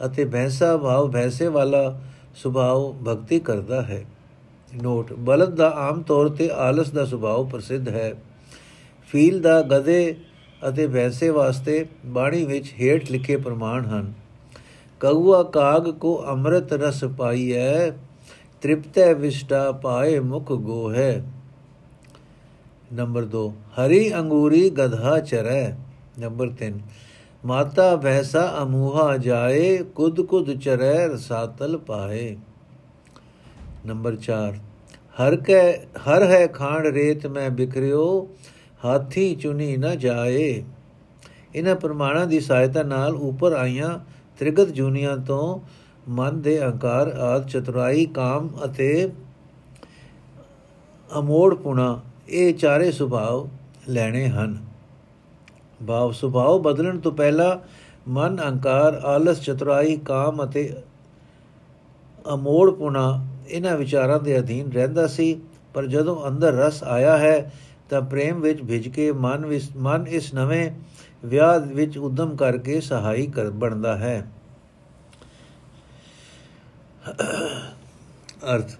[0.06, 2.00] ਅਤੇ ਭੈਂਸਾ ਭਾਵ ਭੈਂਸੇ ਵਾਲਾ
[2.34, 4.04] ਸੁਭਾਅ ਭਗਤੀ ਕਰਦਾ ਹੈ।
[4.82, 8.14] ਨੋਟ, ਬਲਦ ਦਾ ਆਮ ਤੌਰ ਤੇ ਆਲਸ ਦਾ ਸੁਭਾਅ ਪ੍ਰਸਿੱਧ ਹੈ।
[9.08, 10.16] ਫੀਲ ਦਾ ਗਧੇ
[10.68, 14.12] ਅਤੇ ਭੈਂਸੇ ਵਾਸਤੇ ਬਾਣੀ ਵਿੱਚ ਹੇਠ ਲਿਖੇ ਪ੍ਰਮਾਣ ਹਨ।
[15.00, 17.90] ਕਉਆ ਕਾਗ ਕੋ ਅੰਮ੍ਰਿਤ ਰਸ ਪਾਈਐ,
[18.62, 21.24] ਤ੍ਰਿਪਤੈ ਵਿਸ਼ਟਾ ਪਾਏ ਮੁਖ ਗੋ ਹੈ
[22.92, 25.76] ਨੰਬਰ 2 ਹਰੀ ਅੰਗੂਰੀ ਗਧਾ ਚਰੈ।
[26.18, 26.80] ਨੰਬਰ 3
[27.44, 32.36] ਮਾਤਾ ਭੈਸਾ ਅਮੂਹਾ ਜਾਏ, ਕੁਦ ਕੁਦ ਚਰੈ ਰਸਾਤਲ ਪਾਏ।
[33.86, 34.58] ਨੰਬਰ 4
[35.16, 35.72] ਹਰ ਕੈ,
[36.06, 38.28] ਹਰ ਹੈ ਖਾਂਡ ਰੇਤ ਮੈਂ ਬਿਖਰਿਓ,
[38.84, 40.62] ਹਾਥੀ ਚੁਨੀ ਨਾ ਜਾਏ।
[41.54, 43.98] ਇਹਨਾਂ ਪ੍ਰਮਾਣਾਂ ਦੀ ਸਹਾਇਤਾ ਨਾਲ ਉੱਪਰ ਆਈਆਂ
[44.40, 45.60] ਤ੍ਰਿਗਤ ਜੂਨੀਆਂ ਤੋਂ
[46.08, 49.08] ਮਨ ਦੇ ਅਹੰਕਾਰ ਆਦ ਚਤੁਰਾਈ ਕਾਮ ਅਤੇ
[51.10, 52.00] ਅਮੋੜ ਪੁਣਾ
[52.32, 54.56] ਇਹ ਚਾਰੇ ਸੁਭਾਅ ਲੈਣੇ ਹਨ।
[55.86, 57.56] ਭਾਵ ਸੁਭਾਅ ਬਦਲਣ ਤੋਂ ਪਹਿਲਾਂ
[58.08, 60.82] ਮਨ, ਅਹੰਕਾਰ, ਆਲਸ, ਚਤੁਰਾਈ, ਕਾਮ ਅਤੇ
[62.34, 65.40] ਅਮੋੜ ਪੁਣਾ ਇਹਨਾਂ ਵਿਚਾਰਾਂ ਦੇ ਅਧੀਨ ਰਹਿੰਦਾ ਸੀ।
[65.74, 67.52] ਪਰ ਜਦੋਂ ਅੰਦਰ ਰਸ ਆਇਆ ਹੈ,
[67.90, 70.70] ਤਾਂ ਪ੍ਰੇਮ ਵਿੱਚ ਭਿਜ ਕੇ ਮਨ ਵਿੱਚ ਮਨ ਇਸ ਨਵੇਂ
[71.24, 74.26] ਵਿਆਹ ਵਿੱਚ ਉਦਮ ਕਰਕੇ ਸਹਾਈ ਕਰ, ਬਣਦਾ ਹੈ।
[78.54, 78.70] ਅਰਥ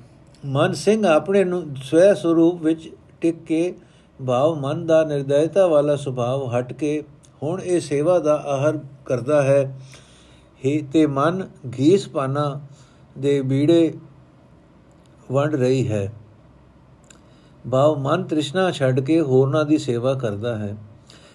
[0.47, 2.89] ਮਨ ਸਿੰਘ ਆਪਣੇ ਨੂੰ ਸਵੈ ਸਰੂਪ ਵਿੱਚ
[3.23, 3.75] ਟਿਕ ਕੇ
[4.27, 7.03] ਭਾਵ ਮਨ ਦਾ ਨਿਰਦਇਤਾ ਵਾਲਾ ਸੁਭਾਅ ਹਟ ਕੇ
[7.43, 9.81] ਹੁਣ ਇਹ ਸੇਵਾ ਦਾ ਆਹਰ ਕਰਦਾ ਹੈ।
[10.65, 11.49] ਹੀ ਤੇ ਮਨ
[11.79, 12.61] ਘੀਸ ਪਾਣਾ
[13.19, 13.95] ਦੇ ਬੀੜੇ
[15.33, 16.13] ਵੰਡ ਰਹੀ ਹੈ।
[17.71, 20.77] ਭਾਵ ਮਨ ਤ੍ਰਿਸ਼ਨਾ ਛੱਡ ਕੇ ਹੋਰਨਾਂ ਦੀ ਸੇਵਾ ਕਰਦਾ ਹੈ।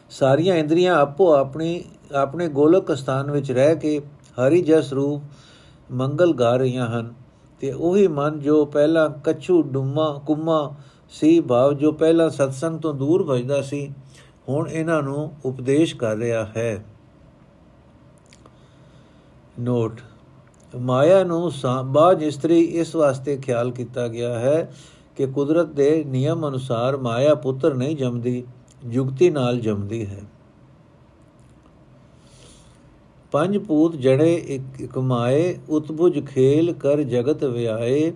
[0.10, 1.84] ਸਾਰੀਆਂ ਇੰਦਰੀਆਂ ਆਪੋ ਆਪਣੀ,
[2.15, 4.01] ਆਪਣੇ ਗੋਲਕ ਸਥਾਨ ਵਿੱਚ ਰਹਿ ਕੇ
[4.41, 5.22] ਹਰੀ ਜਸ ਰੂਪ
[5.91, 7.13] ਮੰਗਲ ਗਾ ਰਹੀਆਂ ਹਨ
[7.60, 10.75] ਤੇ ਉਹੀ ਮਨ ਜੋ ਪਹਿਲਾਂ ਕਛੂ ਡੁੰਮਾ, ਕੁੰਮਾ
[11.12, 13.90] ਸੀ ਭਾਵ ਜੋ ਪਹਿਲਾਂ ਸਤਸੰਗ ਤੋਂ ਦੂਰ ਭਜਦਾ ਸੀ,
[14.50, 16.84] ਹੁਣ ਇਹਨਾਂ ਨੂੰ ਉਪਦੇਸ਼ ਕਰ ਰਿਹਾ ਹੈ।
[19.60, 20.02] ਨੋਟ,
[20.74, 21.52] ਮਾਇਆ ਨੂੰ
[21.86, 24.72] ਬਾਜ ਇਸਤਰੀ ਇਸ ਵਾਸਤੇ ਖਿਆਲ ਕੀਤਾ ਗਿਆ ਹੈ
[25.16, 28.44] ਕਿ ਕੁਦਰਤ ਦੇ ਨਿਯਮ ਅਨੁਸਾਰ ਮਾਇਆ ਪੁੱਤਰ ਨਹੀਂ ਜੰਮਦੀ
[28.92, 30.22] ਯੁਕਤੀ ਨਾਲ ਜੰਮਦੀ ਹੈ।
[33.32, 38.12] ਪੰਜ ਪੂਤ ਜੜੇ ਇੱਕ ਕਮਾਏ ਉਤਬੁਜ ਖੇਲ ਕਰ ਜਗਤ ਵਿਆਏ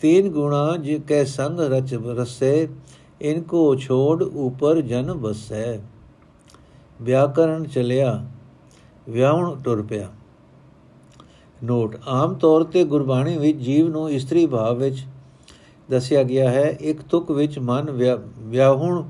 [0.00, 2.68] ਤੀਨ ਗੁਣਾ ਜਿ ਕੈ ਸੰਗ ਰਚ ਰਸੇ,
[3.20, 5.78] ਇਨ ਕੋ ਛੋੜ ਉਪਰ ਜਨ ਬਸੈ
[7.02, 8.26] ਵਿਆਕਰਣ ਚਲਿਆ,
[9.08, 10.08] ਵਿਆਹਣ ਟੁਰ ਪਿਆ।
[11.64, 15.04] ਨੋਟ, ਆਮ ਤੌਰ ਤੇ ਗੁਰਬਾਣੀ ਵਿੱਚ ਜੀਵ ਨੂੰ ਇਸਤਰੀ ਭਾਵ ਵਿੱਚ
[15.90, 17.90] ਦੱਸਿਆ ਗਿਆ ਹੈ, ਇੱਕ ਤੁਕ ਵਿੱਚ ਮਨ
[18.38, 19.02] ਵਿਆਹਣ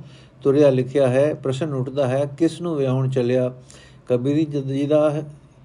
[0.42, 3.52] ਤੁਰਿਆ ਲਿਖਿਆ ਹੈ, ਪ੍ਰਸ਼ਨ ਉੱਠਦਾ ਹੈ, ਕਿਸ ਨੂੰ ਵਿਆਹਣ ਚੱਲਿਆ?
[4.06, 5.22] ਕਬੀਰ ਜੀ ਦਾ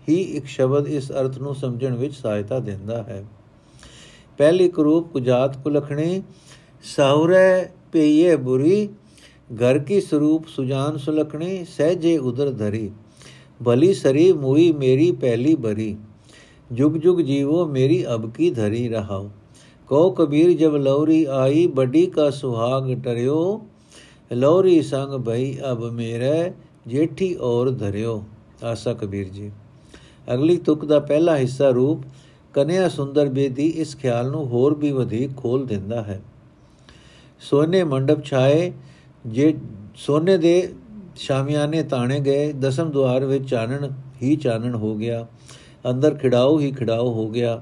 [0.10, 3.24] ਹੀ ਇੱਕ ਸ਼ਬਦ ਇਸ ਅਰਥ ਨੂੰ ਸਮਝਣ ਵਿੱਚ ਸਹਾਇਤਾ ਦਿੰਦਾ ਹੈ।
[4.39, 6.21] ਪਹਿਲੀ ਕਰੂਪ ਕੁਜਾਤ ਕੁਲਖਣੀ
[6.95, 8.88] ਸਹੁਰੇ ਪਈਏ ਬੁਰੀ,
[9.56, 12.89] ਘਰ ਕੀ ਸਰੂਪ ਸੁਜਾਨ ਸੁਲਖਣੀ ਸਹਜੇ ਉਦਰ ਧਰੀ।
[13.65, 15.95] ਭਲੀ ਸਰੀ ਮੂਈ ਮੇਰੀ ਪਹਿਲੀ ਬਰੀ,
[16.71, 19.30] ਜੁਗ ਜੁਗ ਜੀਵੋ ਮੇਰੀ ਅਬ ਕੀ ਧਰੀ ਰਹਾਓ
[19.89, 23.62] ਕੋ ਕਬੀਰ ਜਬ ਲੌਰੀ ਆਈ ਬੜੀ ਕਾ ਸੁਹਾਗ ਟਰਿਓ।
[24.32, 26.52] ਲੌਰੀ ਸੰਗ ਭਈ ਅਬ ਮੇਰੇ,
[26.88, 28.24] ਜੇਠੀ ਔਰ ਧਰਿਓ।
[28.63, 29.52] ਆਸਾ ਕਬੀਰ ਜੀ।
[30.28, 32.02] ਅਗਲੀ ਤੁਕ ਦਾ ਪਹਿਲਾ ਹਿੱਸਾ ਰੂਪ
[32.56, 36.22] ਕਨਿਆ ਸੁੰਦਰ ਬੇਦੀ ਇਸ ਖਿਆਲ ਨੂੰ ਹੋਰ ਵੀ ਵਧੇਕ ਖੋਲ ਦਿੰਦਾ ਹੈ।
[37.39, 38.72] ਸੋਨੇ ਮੰਡਪ ਛਾਏ,
[39.26, 39.54] ਜੇ
[39.96, 40.74] ਸੋਨੇ ਦੇ
[41.15, 43.89] ਸ਼ਾਮਿਆਨੇ ਤਾਣੇ ਗਏ, ਦਸਮ ਦੁਆਰ ਵਿੱਚ ਚਾਨਣ
[44.22, 45.26] ਹੀ ਚਾਨਣ ਹੋ ਗਿਆ,
[45.89, 47.62] ਅੰਦਰ ਖਿੜਾਓ ਹੀ ਖਿੜਾਓ ਹੋ ਗਿਆ।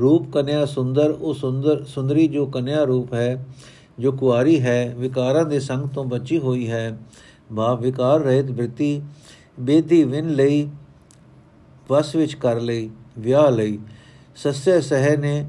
[0.00, 3.46] ਰੂਪ ਕਨਿਆ ਸੁੰਦਰ, ਉਹ ਸੁੰਦਰ, ਸੁੰਦਰੀ ਜੋ ਕਨਿਆ ਰੂਪ ਹੈ,
[3.98, 6.98] ਜੋ ਕੁਆਰੀ ਹੈ, ਵਿਕਾਰਾਂ ਦੇ ਸੰਗ ਤੋਂ ਬਚੀ ਹੋਈ ਹੈ।
[7.56, 9.02] ਭਾਵ ਵਿਕਾਰ ਰਹਿਤ ਬ੍ਰਿਤੀ,
[9.60, 10.68] ਬੇਦੀ ਵਿਨ ਲਈ,
[11.90, 13.78] ਵਸ ਵਿੱਚ ਕਰ ਲਈ, ਵਿਆਹ ਲਈ।
[14.42, 15.46] ਸੱਸੇ ਸਹਿ ਨੇ,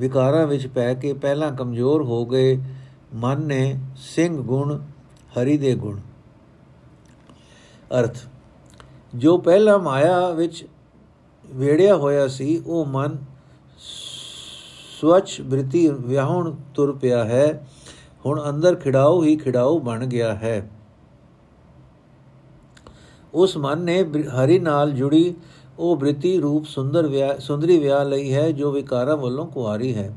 [0.00, 2.58] ਵਿਕਾਰਾਂ ਵਿੱਚ ਪੈ ਕੇ ਪਹਿਲਾਂ ਕਮਜ਼ੋਰ ਹੋ ਗਏ,
[3.14, 4.78] ਮਨ ਨੇ ਸਿੰਘ ਗੁਣ,
[5.32, 6.00] ਹਰੀ ਦੇ ਗੁਣ।
[8.00, 8.16] ਅਰਥ,
[9.14, 10.64] ਜੋ ਪਹਿਲਾਂ ਮਾਇਆ ਵਿੱਚ
[11.46, 13.18] ਵੇੜਿਆ ਹੋਇਆ ਸੀ, ਉਹ ਮਨ
[15.00, 17.66] ਸਵਚ ਬ੍ਰਿਤੀ ਵਿਆਹਣ ਤੁਰ ਪਿਆ ਹੈ,
[18.26, 20.70] ਹੁਣ ਅੰਦਰ ਖਿੜਾਓ ਹੀ ਖਿੜਾਓ ਬਣ ਗਿਆ ਹੈ।
[23.34, 24.02] ਉਸ ਮਨ ਨੇ
[24.42, 25.34] ਹਰੀ ਨਾਲ ਜੁੜੀ
[25.78, 30.14] ਉਹ ਬ੍ਰਿਤੀ ਰੂਪ ਸੁੰਦਰ ਵਿਆਹ, ਸੁੰਦਰੀ ਵਿਆਹ ਲਈ ਹੈ ਜੋ ਵਿਕਾਰਾਂ ਵੱਲੋਂ ਕੁਆਰੀ ਹੈ।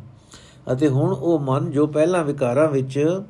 [0.71, 3.21] ਅਤੇ ਹੁਣ ਉਹ ਮਨ ਜੋ ਪਹਿਲਾਂ ਵਿਕਾਰਾਂ ਵਿੱਚ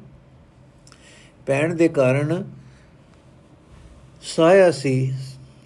[1.46, 2.44] ਪੈਣ ਦੇ ਕਾਰਨ
[4.22, 5.14] ਸਾਇਆ ਸੀ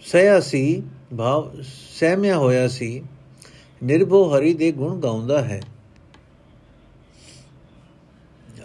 [0.02, 0.84] ਸਇਆ ਸੀ,
[1.18, 1.52] ਭਾਵ
[2.00, 3.04] ਸਹਿਮਿਆ ਹੋਇਆ ਸੀ,
[3.84, 5.62] ਨਿਰਭਉ ਹਰੀ ਦੇ ਗੁਣ ਗਾਉਂਦਾ ਹੈ।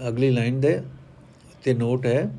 [0.08, 0.82] ਅਗਲੀ ਲਾਈਨ ਦੇ
[1.64, 2.30] ਤੇ ਨੋਟ ਹੈ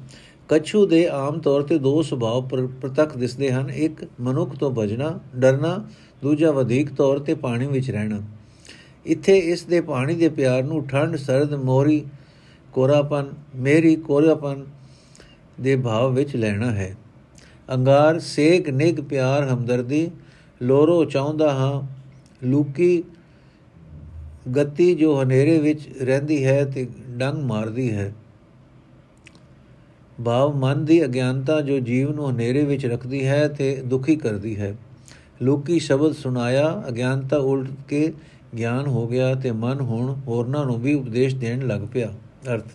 [0.50, 2.42] ਕਛੂ ਦੇ ਆਮ ਤੌਰ ਤੇ ਦੋ ਸੁਭਾਅ
[2.82, 5.78] ਪ੍ਰਤੱਖ ਦਿਸਦੇ ਹਨ। ਇੱਕ, ਮਨੁੱਖ ਤੋਂ ਬਚਣਾ, ਡਰਨਾ,
[6.22, 8.22] ਦੂਜਾ, ਵਧੇਕ ਤੌਰ ਤੇ ਪਾਣੀ ਵਿੱਚ ਰਹਿਣਾ।
[9.06, 12.06] ਇੱਥੇ ਇਸ ਦੇ ਪਾਣੀ ਦੇ ਪਿਆਰ ਨੂੰ ਠੰਡ ਸਰਦ, ਮੋਰੀ,
[12.74, 14.66] ਕੋਰਾਪਨ, ਮੇਰੀ ਕੋਰਾਪਨ
[15.62, 16.96] ਦੇ ਭਾਵ ਵਿੱਚ ਲੈਣਾ ਹੈ।
[17.70, 20.10] ਅੰਗਾਰ, ਸੇਕ ਨਿਗ ਪਿਆਰ, ਹਮਦਰਦੀ,
[20.62, 21.82] ਲੋਰੋ, ਚਾਹੁੰਦਾ ਹਾਂ,
[22.46, 23.04] ਲੂਕੀ,
[24.58, 28.14] ਗਤੀ ਜੋ ਹਨੇਰੇ ਵਿੱਚ ਰਹਿੰਦੀ ਹੈ ਤੇ ਡੰਗ ਮਾਰਦੀ ਹੈ।
[30.26, 34.78] ਭਾਵ ਮਨ ਦੀ ਅਗਿਆਨਤਾ ਜੋ ਜੀਵ ਨੂੰ ਹਨੇਰੇ ਵਿੱਚ ਰੱਖਦੀ ਹੈ ਤੇ ਦੁਖੀ ਕਰਦੀ ਹੈ।
[35.42, 38.14] ਲੋਕੀ ਸ਼ਬਦ ਸੁਣਾਇਆ, ਅਗਿਆਨਤਾ ਉਲਟ ਕੇ
[38.58, 42.14] ਗਿਆਨ ਹੋ ਗਿਆ ਤੇ ਮਨ ਹੁਣ ਹੋਰਨਾਂ ਨੂੰ ਵੀ ਉਪਦੇਸ਼ ਦੇਣ ਲੱਗ ਪਿਆ।
[42.54, 42.68] ਅਰਥ,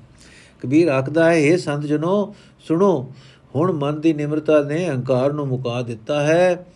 [0.62, 3.12] ਕਬੀਰ ਆਖਦਾ ਹੈ ਇਹ ਸੰਤ ਜਨੋ, ਸੁਣੋ,
[3.55, 6.66] ਹੁਣ ਮਨ ਦੀ ਨਿਮਰਤਾ ਨੇ ਅਹੰਕਾਰ ਨੂੰ ਮੁਕਾ ਦਿੱਤਾ ਹੈ।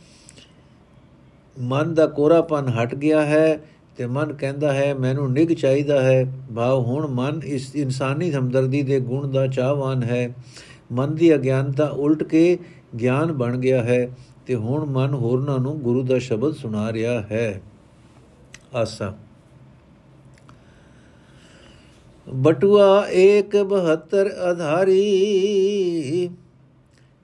[1.60, 3.60] ਮਨ ਦਾ ਕੋਰਾਪਨ ਹਟ ਗਿਆ ਹੈ।
[3.96, 9.00] ਤੇ ਮਨ ਕਹਿੰਦਾ ਹੈ, ਮੈਨੂੰ ਨਿਗ ਚਾਹੀਦਾ ਹੈ। ਭਾਵ ਹੁਣ ਮਨ ਇਸ ਇਨਸਾਨੀ ਹਮਦਰਦੀ ਦੇ
[9.00, 10.34] ਗੁਣ ਦਾ ਚਾਹਵਾਨ ਹੈ।
[10.92, 12.58] ਮਨ ਦੀ ਅਗਿਆਨਤਾ ਉਲਟ ਕੇ
[13.00, 17.62] ਗਿਆਨ ਬਣ ਗਿਆ ਹੈ ਤੇ ਹੁਣ ਮਨ ਹੋਰਨਾਂ ਨੂੰ ਗੁਰੂ ਦਾ ਸ਼ਬਦ ਸੁਣਾ ਰਿਹਾ ਹੈ।
[18.74, 19.14] ਆਸਾ।
[22.34, 26.30] ਬਟੂਆ 172 ਆਧਾਰੀ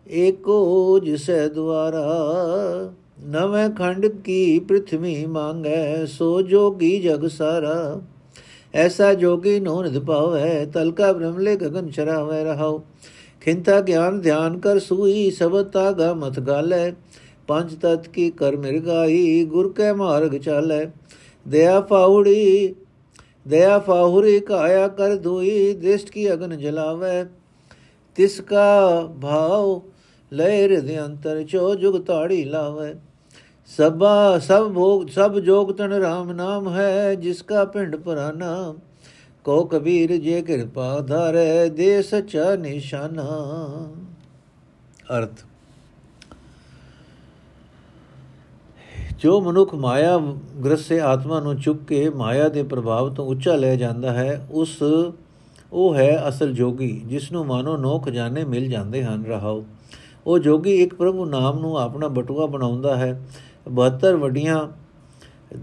[0.08, 2.06] ਏਕੋ ਜਿਸੈ ਦੁਆਰਾ
[3.22, 8.00] ਨਵੇਂ ਖੰਡ ਕੀ ਪ੍ਰithvi ਮੰਗੈ, ਸੋ ਜੋਗੀ ਜਗ ਸਾਰਾ।
[8.74, 12.80] ਐਸਾ ਜੋਗੀ ਨੋ ਨਿਦ ਪਾਵੈ, ਤਲਕਾ ਬ੍ਰਹਮਲੇ ਗगन ਚਰਾਵੈ ਰਹਾਉ।
[13.40, 16.92] ਖਿੰਤਾ ਗਿਆਨ ਧਿਆਨ ਕਰ ਸੂਈ, ਸਬਦ ਤਾਗਾ ਮਤ ਗਾਲੈ।
[17.46, 20.86] ਪੰਜ ਤਤ ਕੀ ਕਰ ਮਿਰਗਾਈ ਗੁਰ ਕੈ ਮਾਰਗ ਚਾਲੈ।
[21.48, 22.74] ਦਇਆ ਪਾਉੜੀ
[23.48, 27.24] ਦਇਆ ਫਾਹੁਰੀ ਕਾਇਆ ਕਰ ਦੋਈ, ਦ੍ਰਿਸ਼ਟ ਕੀ ਅਗਨ ਜਲਾਵੈ।
[28.14, 29.82] ਤਿਸ ਕਾ ਭਾਉ
[30.32, 32.94] ਲੈ ਹਿਰਦੇ ਅੰਤਰ ਚੋ ਜੁਗ ਤਾੜੀ ਲਾਵੇ।
[33.76, 38.74] ਸਭਾ ਸਭ ਭੋਗ ਸਭ ਜੋਗ ਤਨ ਰਾਮ ਨਾਮ ਹੈ, ਜਿਸ ਕਾ ਪਿੰਡ ਪੁਰਾਨਾ।
[39.44, 43.26] ਕੋ ਕਬੀਰ ਜੇ ਕਿਰਪਾ ਧਾਰੇ, ਦੇ ਸਚਾ ਨਿਸ਼ਾਨਾ।
[45.18, 45.44] ਅਰਥ।
[49.18, 50.18] ਜੋ ਮਨੁੱਖ ਮਾਇਆ
[50.64, 54.82] ਗ੍ਰਸੇ ਆਤਮਾ ਨੂੰ ਚੁੱਕ ਕੇ ਮਾਇਆ ਦੇ ਪ੍ਰਭਾਵ ਤੋਂ ਉੱਚਾ ਲੈ ਜਾਂਦਾ ਹੈ, ਉਸ
[55.72, 59.64] ਉਹ ਹੈ ਅਸਲ ਜੋਗੀ, ਜਿਸ ਨੂੰ ਮਾਨੋ ਨੋ ਖਜ਼ਾਨੇ ਮਿਲ ਜਾਂਦੇ ਹਨ। ਰਹਾਓ।
[60.26, 63.22] ਉਹ ਜੋਗੀ ਇੱਕ ਪ੍ਰਭੂ ਨਾਮ ਨੂੰ ਆਪਣਾ ਬਟੂਆ ਬਣਾਉਂਦਾ ਹੈ।
[63.70, 64.68] 72 ਵੱਡੀਆਂ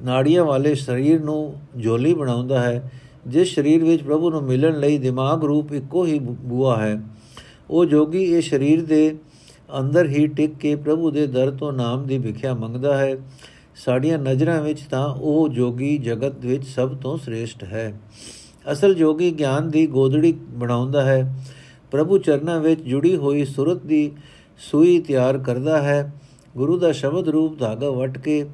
[0.04, 2.92] ਨਾੜੀਆਂ ਵਾਲੇ ਸਰੀਰ ਨੂੰ ਝੋਲੀ ਬਣਾਉਂਦਾ ਹੈ,
[3.28, 7.02] ਜਿਸ ਸਰੀਰ ਵਿੱਚ ਪ੍ਰਭੂ ਨੂੰ ਮਿਲਣ ਲਈ ਦਿਮਾਗ ਰੂਪ ਇੱਕੋ ਹੀ ਬੂਆ ਹੈ।
[7.70, 9.18] ਉਹ ਜੋਗੀ ਇਹ ਸਰੀਰ ਦੇ
[9.80, 13.18] ਅੰਦਰ ਹੀ ਟਿਕ ਕੇ ਪ੍ਰਭੂ ਦੇ ਦਰ ਤੋਂ ਨਾਮ ਦੀ ਵਿਖਿਆ ਮੰਗਦਾ ਹੈ।
[13.76, 18.00] ਸਾਡੀਆਂ ਨਜ਼ਰਾਂ ਵਿੱਚ ਤਾਂ ਉਹ ਜੋਗੀ ਜਗਤ ਵਿੱਚ ਸਭ ਤੋਂ ਸ੍ਰੇਸ਼ਟ ਹੈ।
[18.72, 21.36] ਅਸਲ ਜੋਗੀ ਗਿਆਨ ਦੀ ਗੋਦੜੀ ਬਣਾਉਂਦਾ ਹੈ।
[21.92, 24.12] ਪ੍ਰਭੂ ਚਰਨਾਂ ਵਿੱਚ ਜੁੜੀ ਹੋਈ ਸੁਰਤ ਦੀ
[24.58, 26.14] ਸੂਈ ਤਿਆਰ ਕਰਦਾ ਹੈ।
[26.58, 28.46] ਗੁਰੂ ਦਾ ਸ਼ਬਦ ਰੂਪ ਧਾਗਾ ਵਟ ਕੇ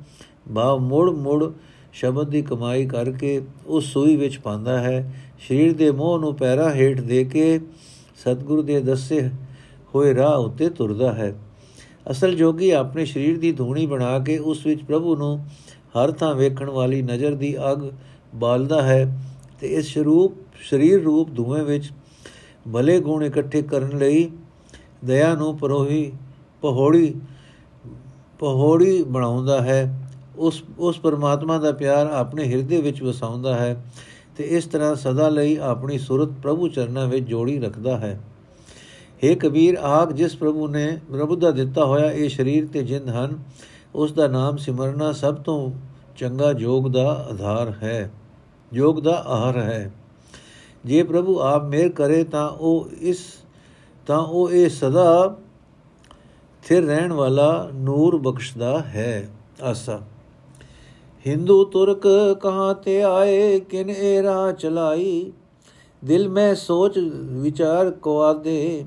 [0.56, 1.54] ਭਾਵ ਮੋੜ ਮੋੜ
[1.94, 5.14] ਸ਼ਬਦ ਦੀ ਕਮਾਈ ਕਰਕੇ ਉਸ ਸੂਈ ਵਿੱਚ ਪਾਉਂਦਾ ਹੈ।
[5.48, 7.60] ਸਰੀਰ ਦੇ ਮੋਹ ਨੂੰ ਪੈਰਾ ਹੇਠ ਦੇ ਕੇ
[8.18, 9.30] ਸਤਿਗੁਰੂ ਦੇ ਦੱਸੇ
[9.96, 11.34] ਹੋਏ ਰਾਹ ਉੱਤੇ ਤੁਰਦਾ ਹੈ।
[12.12, 15.38] ਅਸਲ ਜੋਗੀ ਆਪਣੇ ਸਰੀਰ ਦੀ ਧੂਣੀ ਬਣਾ ਕੇ ਉਸ ਵਿੱਚ ਪ੍ਰਭੂ ਨੂੰ
[15.96, 17.90] ਹਰ ਥਾਂ ਵੇਖਣ ਵਾਲੀ ਨਜ਼ਰ ਦੀ ਅਗ
[18.36, 19.24] ਬਾਲਦਾ ਹੈ
[19.62, 20.34] ਤੇ ਇਸ ਸਰੂਪ
[20.70, 21.92] ਸਰੀਰ ਰੂਪ ਧੂਏ ਵਿੱਚ
[22.74, 24.30] ਭਲੇ ਗੁਣ ਇਕੱਠੇ ਕਰਨ ਲਈ
[25.06, 26.12] ਦਇਆ ਨੂੰ ਪਰੋਹੀ,
[26.62, 27.14] ਪਹੋੜੀ
[28.40, 33.86] ਪਹੋੜੀ ਬਣਾਉਂਦਾ ਹੈ, ਉਸ ਉਸ ਪਰਮਾਤਮਾ ਦਾ ਪਿਆਰ ਆਪਣੇ ਹਿਰਦੇ ਵਿੱਚ ਵਸਾਉਂਦਾ ਹੈ
[34.38, 38.20] ਤੇ ਇਸ ਤਰ੍ਹਾਂ ਸਦਾ ਲਈ ਆਪਣੀ ਸੁਰਤ ਪ੍ਰਭੂ ਚਰਨਾਂ ਵਿੱਚ ਜੋੜੀ ਰੱਖਦਾ ਹੈ।
[39.24, 43.38] हे ਕਬੀਰ ਆਖ ਜਿਸ ਪ੍ਰਭੂ ਨੇ ਪ੍ਰਭੂ ਦਾ ਦਿੱਤਾ ਹੋਇਆ ਇਹ ਸਰੀਰ ਤੇ ਜਿੰਦ ਹਨ,
[43.96, 45.72] ਉਸ ਦਾ ਨਾਮ ਸਿਮਰਨਾ ਸਭ ਤੋਂ
[46.18, 48.12] ਚੰਗਾ ਜੋਗ ਦਾ ਆਧਾਰ ਹੈ
[48.74, 49.92] ਜੋਗ ਦਾ ਆਹਾਰ ਹੈ।
[50.86, 53.24] ਜੇ ਪ੍ਰਭੂ ਆਪ ਮਿਹਰ ਕਰੇ ਤਾਂ ਉਹ ਇਸ,
[54.08, 55.38] ਤਾਂ ਉਹ ਇਹ ਸਦਾ
[56.66, 59.30] ਥਿਰ ਰਹਿਣ ਵਾਲਾ ਨੂਰ ਬਖਸ਼ਦਾ ਹੈ
[59.64, 60.02] ਆਸਾ।
[61.28, 62.08] ਹਿੰਦੂ ਤੁਰਕ
[62.42, 63.60] ਕਹਾਂ ਤੇ ਆਏ?
[63.60, 65.32] ਕਿਨ ਇਹ ਰਾਹ ਚਲਾਈ?
[66.06, 68.86] ਦਿਲ ਮੈਂ ਸੋਚ ਵਿਚਾਰ ਕੋ ਆਦੇ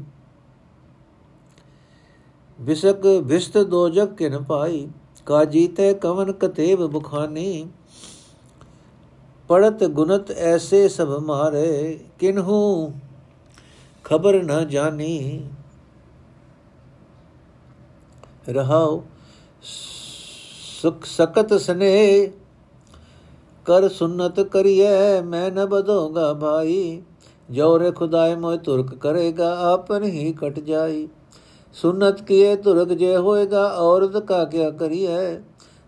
[2.60, 4.88] ਬਿਸਕ ਬਿਸਤ ਦੋਜਕ ਕਿਨ ਪਾਈ।
[5.26, 7.66] ਕਾਜੀ ਤੇ ਕਵਨ ਕਤੇਬ ਬੁਖਾਨੀ।
[9.48, 12.92] ਪੜਤ ਗੁਨਤ ਐਸੇ ਸਭ ਮਾਰੇ। ਕਿਨਹੂ
[14.04, 15.40] ਖਬਰ ਨ ਜਾਣੀ
[18.48, 19.02] ਰਹਾਉ।
[20.82, 22.30] ਸੁਖ ਸਕਤ ਸਨੇ
[23.66, 27.02] ਕਰ ਸੁਨਤ ਕਰੀਏ ਮੈਂ ਨ ਬਦੋਗਾ ਭਾਈ।
[27.50, 31.08] ਜੋਰੇ ਖੁਦਾਏ ਮੋਇ ਤੁਰਕ ਕਰੇਗਾ, ਆਪਨ ਹੀ ਕਟ ਜਾਈ।
[31.74, 35.36] ਸੁਨਤ ਕੀਏ ਤੁਰਕ ਜੇ ਹੋਏਗਾ, ਔਰਤ ਕਾ ਕਿਆ ਕਰੀਏ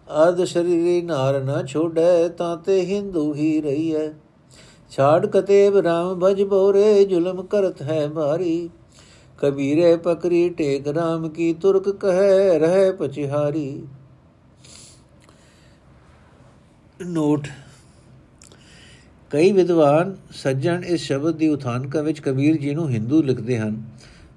[0.09, 4.09] ਅਰਧ ਸ਼ਰੀਰੀ ਨਾਰ ਨ ਛੋੜੈ, ਤਾਂ ਤੇ ਹਿੰਦੂ ਹੀ ਰਹੀਐ।
[4.91, 8.71] ਛਾੜ ਕਤੇਬ ਰਾਮ ਭਜ ਬੋਰੇ ਜ਼ੁਲਮ ਕਰਤ ਹੈ ਭਾਰੀ।
[9.41, 13.83] ਕਬੀਰੇ ਪਕਰੀ ਟੇਕ ਰਾਮ ਕੀ ਤੁਰਕ ਕਹੈ, ਰਹਿ ਪਚਿਹਾਰੀ।
[17.07, 17.47] ਨੋਟ,
[19.31, 23.83] ਕਈ ਵਿਦਵਾਨ ਸੱਜਣ ਇਸ ਸ਼ਬਦ ਦੀ ਉਥਾਨਕਾ ਵਿੱਚ ਕਬੀਰ ਜੀ ਨੂੰ ਹਿੰਦੂ ਲਿਖਦੇ ਹਨ,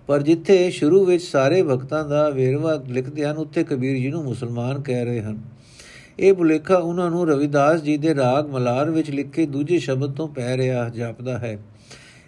[0.08, 4.82] ਪਰ ਜਿੱਥੇ ਸ਼ੁਰੂ ਵਿੱਚ ਸਾਰੇ ਭਗਤਾਂ ਦਾ ਵੇਰਵਾ ਲਿਖਦੇ ਹਨ, ਉੱਥੇ ਕਬੀਰ ਜੀ ਨੂੰ ਮੁਸਲਮਾਨ
[4.82, 5.42] ਕਹਿ ਰਹੇ ਹਨ।
[6.20, 10.56] ਇਹ ਬੁਲੇਖਾ ਉਹਨਾਂ ਨੂੰ ਰਵਿਦਾਸ ਜੀ ਦੇ ਰਾਗ ਮਲਾਰ ਵਿੱਚ ਲਿਖੇ ਦੂਜੇ ਸ਼ਬਦ ਤੋਂ ਪੈ
[10.58, 11.58] ਰਿਹਾ ਜਾਪਦਾ ਹੈ।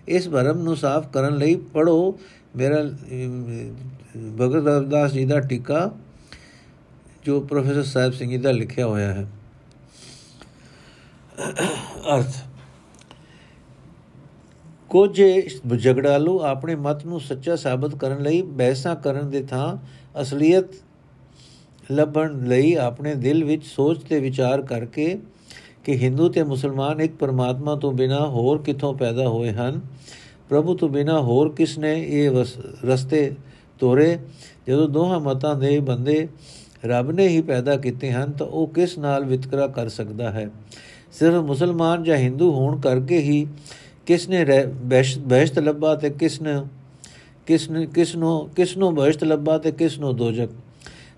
[0.08, 2.18] ਇਸ ਭਰਮ ਨੂੰ ਸਾਫ਼ ਕਰਨ ਲਈ ਪੜੋ
[2.56, 2.84] ਮੇਰਾ,
[4.38, 5.92] ਭਗਤ ਰਵਿਦਾਸ ਜੀ ਦਾ ਟੀਕਾ,
[7.26, 9.28] ਜੋ ਪ੍ਰੋਫੈਸਰ ਸਾਹਿਬ ਸਿੰਘ ਜੀ ਦਾ ਲਿਖਿਆ ਹੋਇਆ ਹੈ।
[12.16, 12.38] ਅਰਥ,
[14.90, 15.22] ਕੁਝ
[15.84, 19.78] ਝਗੜਾਲੂ ਆਪਣੇ ਮਤ ਨੂੰ ਸੱਚਾ ਸਾਬਤ ਕਰਨ ਲਈ ਬਹਿਸਾਂ ਕਰਨ ਦੇ ਥਾਂ
[20.22, 20.66] ਅਸਲੀਅਤ
[21.92, 25.18] ਲੱਭਣ ਲਈ ਆਪਣੇ ਦਿਲ ਵਿੱਚ ਸੋਚ ਤੇ ਵਿਚਾਰ ਕਰਕੇ
[25.84, 29.82] ਕਿ ਹਿੰਦੂ ਤੇ ਮੁਸਲਮਾਨ ਇੱਕ ਪਰਮਾਤਮਾ ਤੋਂ ਬਿਨਾ ਹੋਰ ਕਿੱਥੋਂ ਪੈਦਾ ਹੋਏ ਹਨ
[30.50, 32.46] ਪ੍ਰਭੂ ਤੋਂ ਬਿਨਾ ਹੋਰ ਕਿਸ ਨੇ ਇਹ
[32.86, 33.32] ਰਸਤੇ
[33.80, 34.20] ਤੋਰੇ?
[34.68, 36.28] ਜਦੋਂ ਦੋਹਾਂ ਮਤਾਂ ਦੇ ਬੰਦੇ
[36.86, 40.50] ਰੱਬ ਨੇ ਹੀ ਪੈਦਾ ਕੀਤੇ ਹਨ, ਤਾਂ ਉਹ ਕਿਸ ਨਾਲ ਵਿਤਕਰਾ ਕਰ ਸਕਦਾ ਹੈ?
[41.12, 43.48] ਸਿਰਫ ਮੁਸਲਮਾਨ ਜਾਂ ਹਿੰਦੂ ਹੋਣ ਕਰਕੇ ਹੀ
[44.06, 44.46] ਕਿਸ ਨੇ
[45.20, 46.64] ਬਹਿਸ਼ਤ ਲੱਭਾ ਤੇ ਕਿਸ ਨੇ
[47.46, 50.50] ਕਿਸ ਨੇ ਕਿਸ ਨੂੰ ਕਿਸ ਨੂੰ ਬਹਿਸ਼ਤ ਲੱਭਾ ਤੇ ਕਿਸ ਨੂੰ ਦੋਜਕ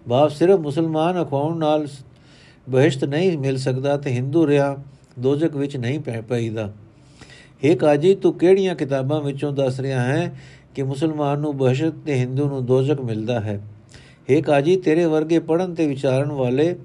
[0.08, 1.88] ਬਾਪ ਸਿਰਫ ਮੁਸਲਮਾਨ ਅਖਵਾਉਣ ਨਾਲ
[2.70, 4.78] ਬਹਿਸ਼ਤ ਨਹੀਂ ਮਿਲ ਸਕਦਾ ਤੇ ਹਿੰਦੂ ਰਿਆ
[5.20, 6.74] ਦੋਜਕ ਵਿੱਚ ਨਹੀਂ ਪੈ, ਪਈਦਾ।
[7.64, 10.40] ਏ ਕਾਜੀ, ਤੂੰ ਕਿਹੜੀਆਂ ਕਿਤਾਬਾਂ ਵਿੱਚੋਂ ਦੱਸ ਰਿਹਾ ਹੈ
[10.76, 13.62] ਕਿ ਮੁਸਲਮਾਨ ਨੂੰ ਬਹਿਸ਼ਤ ਤੇ ਹਿੰਦੂ ਨੂੰ ਦੋਜਕ ਮਿਲਦਾ ਹੈ?
[14.30, 16.76] ਏ ਕਾਜੀ, ਤੇਰੇ ਵਰਗੇ ਪੜਨ ਤੇ ਵਿਚਾਰਨ ਵਾਲੇ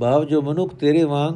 [0.00, 1.34] ਭਾਵ ਜੋ ਮਨੁੱਖ ਤੇਰੇ ਵਾਂਗ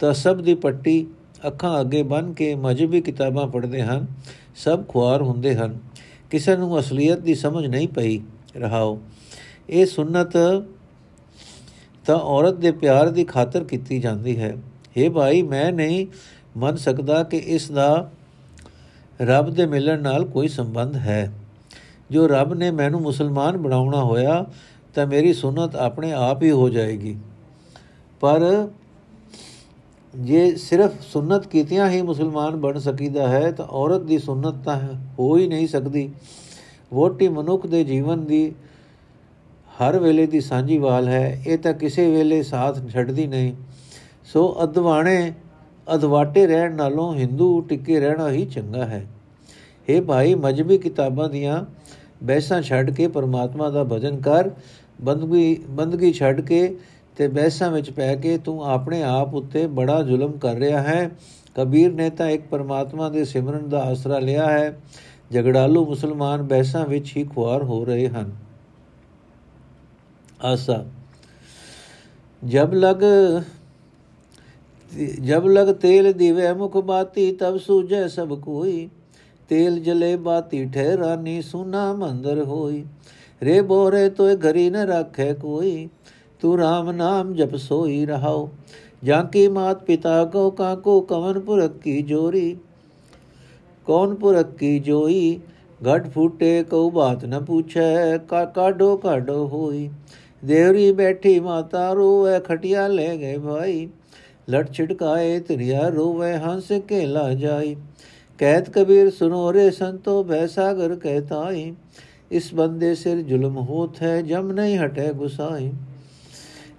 [0.00, 1.06] ਤਾਂ ਸਭ ਦੀ ਪੱਟੀ,
[1.46, 4.06] ਅੱਖਾਂ ਅੱਗੇ ਬੰਨ ਕੇ ਮਜਬੀ ਕਿਤਾਬਾਂ ਪੜ੍ਹਦੇ ਹਨ,
[4.56, 5.78] ਸਭ ਖੁਆਰ ਹੁੰਦੇ ਹਨ।
[6.30, 8.20] ਕਿਸੇ ਨੂੰ ਅਸਲੀਅਤ ਦੀ ਸਮਝ ਨਹੀਂ ਪਈ।
[8.56, 9.00] ਰਹਾਓ,
[9.70, 10.32] ਇਹ ਸੁਨਨਤ
[12.06, 14.56] ਤਾਂ ਔਰਤ ਦੇ ਪਿਆਰ ਦੀ ਖਾਤਰ ਕੀਤੀ ਜਾਂਦੀ ਹੈ।
[14.98, 16.06] हे ਭਾਈ, ਮੈਂ ਨਹੀਂ
[16.56, 18.10] ਮੰਨ ਸਕਦਾ ਕਿ ਇਸ ਦਾ
[19.22, 21.32] ਰੱਬ ਦੇ ਮਿਲਣ ਨਾਲ ਕੋਈ ਸੰਬੰਧ ਹੈ।
[22.10, 24.46] ਜੋ ਰੱਬ ਨੇ ਮੈਨੂੰ ਮੁਸਲਮਾਨ ਬਣਾਉਣਾ ਹੋਇਆ,
[24.94, 27.16] ਤਾਂ ਮੇਰੀ ਸੁਨਨਤ ਆਪਣੇ ਆਪ ਹੀ ਹੋ ਜਾਏਗੀ।
[28.20, 28.68] ਪਰ
[30.16, 34.80] ਜੇ ਸਿਰਫ ਸੁਨਨਤ ਕੀਤਿਆਂ ਹੀ ਮੁਸਲਮਾਨ ਬਣ ਸਕੀਦਾ ਹੈ, ਤਾਂ ਔਰਤ ਦੀ ਸੁਨਨਤ ਤਾਂ
[35.18, 36.12] ਹੋ ਹੀ ਨਹੀਂ ਸਕਦੀ।
[36.92, 38.54] ਵੋਟੀ ਮਨੁੱਖ ਦੇ ਜੀਵਨ ਦੀ
[39.80, 43.54] ਹਰ ਵੇਲੇ ਦੀ ਸਾਂਝੀਵਾਲ ਹੈ, ਇਹ ਤਾਂ ਕਿਸੇ ਵੇਲੇ ਸਾਥ ਛੱਡਦੀ ਨਹੀਂ।
[44.24, 45.32] ਸੋ ਅਦਵਾਣੇ
[45.94, 49.06] ਅਦਵਾਟੇ ਰਹਿਣ ਨਾਲੋਂ ਹਿੰਦੂ ਟਿੱਕੇ ਰਹਿਣਾ ਹੀ ਚੰਗਾ ਹੈ।
[49.88, 51.64] ਇਹ ਭਾਈ ਮਜਬੀ ਕਿਤਾਬਾਂ ਦੀਆਂ
[52.24, 54.50] ਬੈਸਾਂ ਛੱਡ ਕੇ ਪਰਮਾਤਮਾ ਦਾ ਭਜਨ ਕਰ।
[55.00, 56.76] ਬੰਦਗੀ ਬੰਦਗੀ ਛੱਡ ਕੇ
[57.16, 61.10] ਤੇ ਬੈਸਾਂ ਵਿੱਚ ਪੈ ਕੇ ਤੂੰ ਆਪਣੇ ਆਪ ਉੱਤੇ ਬੜਾ ਜ਼ੁਲਮ ਕਰ ਰਿਹਾ ਹੈ।
[61.54, 64.80] ਕਬੀਰ ਨੇ ਤਾਂ ਇੱਕ ਪਰਮਾਤਮਾ ਦੇ ਸਿਮਰਨ ਦਾ ਆਸਰਾ ਲਿਆ ਹੈ।
[65.32, 68.32] ਝਗੜਾਲੂ ਮੁਸਲਮਾਨ ਬੈਸਾਂ ਵਿੱਚ ਹੀ ਖੁਆਰ ਹੋ ਰਹੇ ਹਨ।
[70.44, 70.84] ਆਸਾ।
[72.44, 73.02] ਜਬ ਲਗ
[74.96, 78.88] ਜਬ ਲਗ ਤੇਲ ਦੀਵੇ ਮੁਖ ਬਾਤੀ ਤਬ ਸੂਝੈ ਸਭ ਕੋਈ
[79.48, 82.84] ਤੇਲ ਜਲੇ ਬਾਤੀ ਠਹਿਰਾਨੀ ਸੁਨਾ ਮੰਦਰ ਹੋਈ
[83.42, 85.88] ਰੇ ਬੋਰੇ ਤੋਏ ਘਰੀ ਨ ਰੱਖੇ ਕੋਈ
[86.40, 88.48] ਤੂ ਰਾਮ ਨਾਮ ਜਪ ਸੋਈ ਰਹਾਓ
[89.04, 92.56] ਜਾਂ ਕੀ ਮਾਤ ਪਿਤਾ ਕੋ ਕਾਕੋ ਕਵਨ ਪੁਰਖ ਕੀ ਜੋਰੀ
[93.86, 95.40] ਕੌਣ ਪੁਰਖ ਕੀ ਜੋਈ
[95.88, 99.88] ਘਟ ਫੂਟੇ ਕਉ ਬਾਤ ਨ ਪੁੱਛੈ ਕਾ ਕਾਡੋ ਕਾਡੋ ਹੋਈ
[100.42, 103.36] ਦੇਵਰੀ ਬੈਠੀ ਮਾਤਾ ਰੋਵੇ ਖਟਿਆ ਲੈ ਗਏ
[104.48, 107.76] ਭਾਈ ਲਟ ਛਿੜਕਾਏ ਤਰਿਆ ਰੋਵੇ ਹੰਸ ਕੇ ਲਾ ਜਾਈ।
[108.38, 111.72] ਕਹਿਤ ਕਬੀਰ ਸੁਨੋ ਰੇ ਸੰਤੋ, ਭੈ ਸਾਗਰ ਕਹਿਤਾਈ
[112.30, 115.72] ਇਸ ਬੰਦੇ ਸਿਰ ਜ਼ੁਲਮ ਹੋਤ ਹੈ ਜਮ ਨਹੀਂ ਹਟੇ ਗੁਸਾਈ।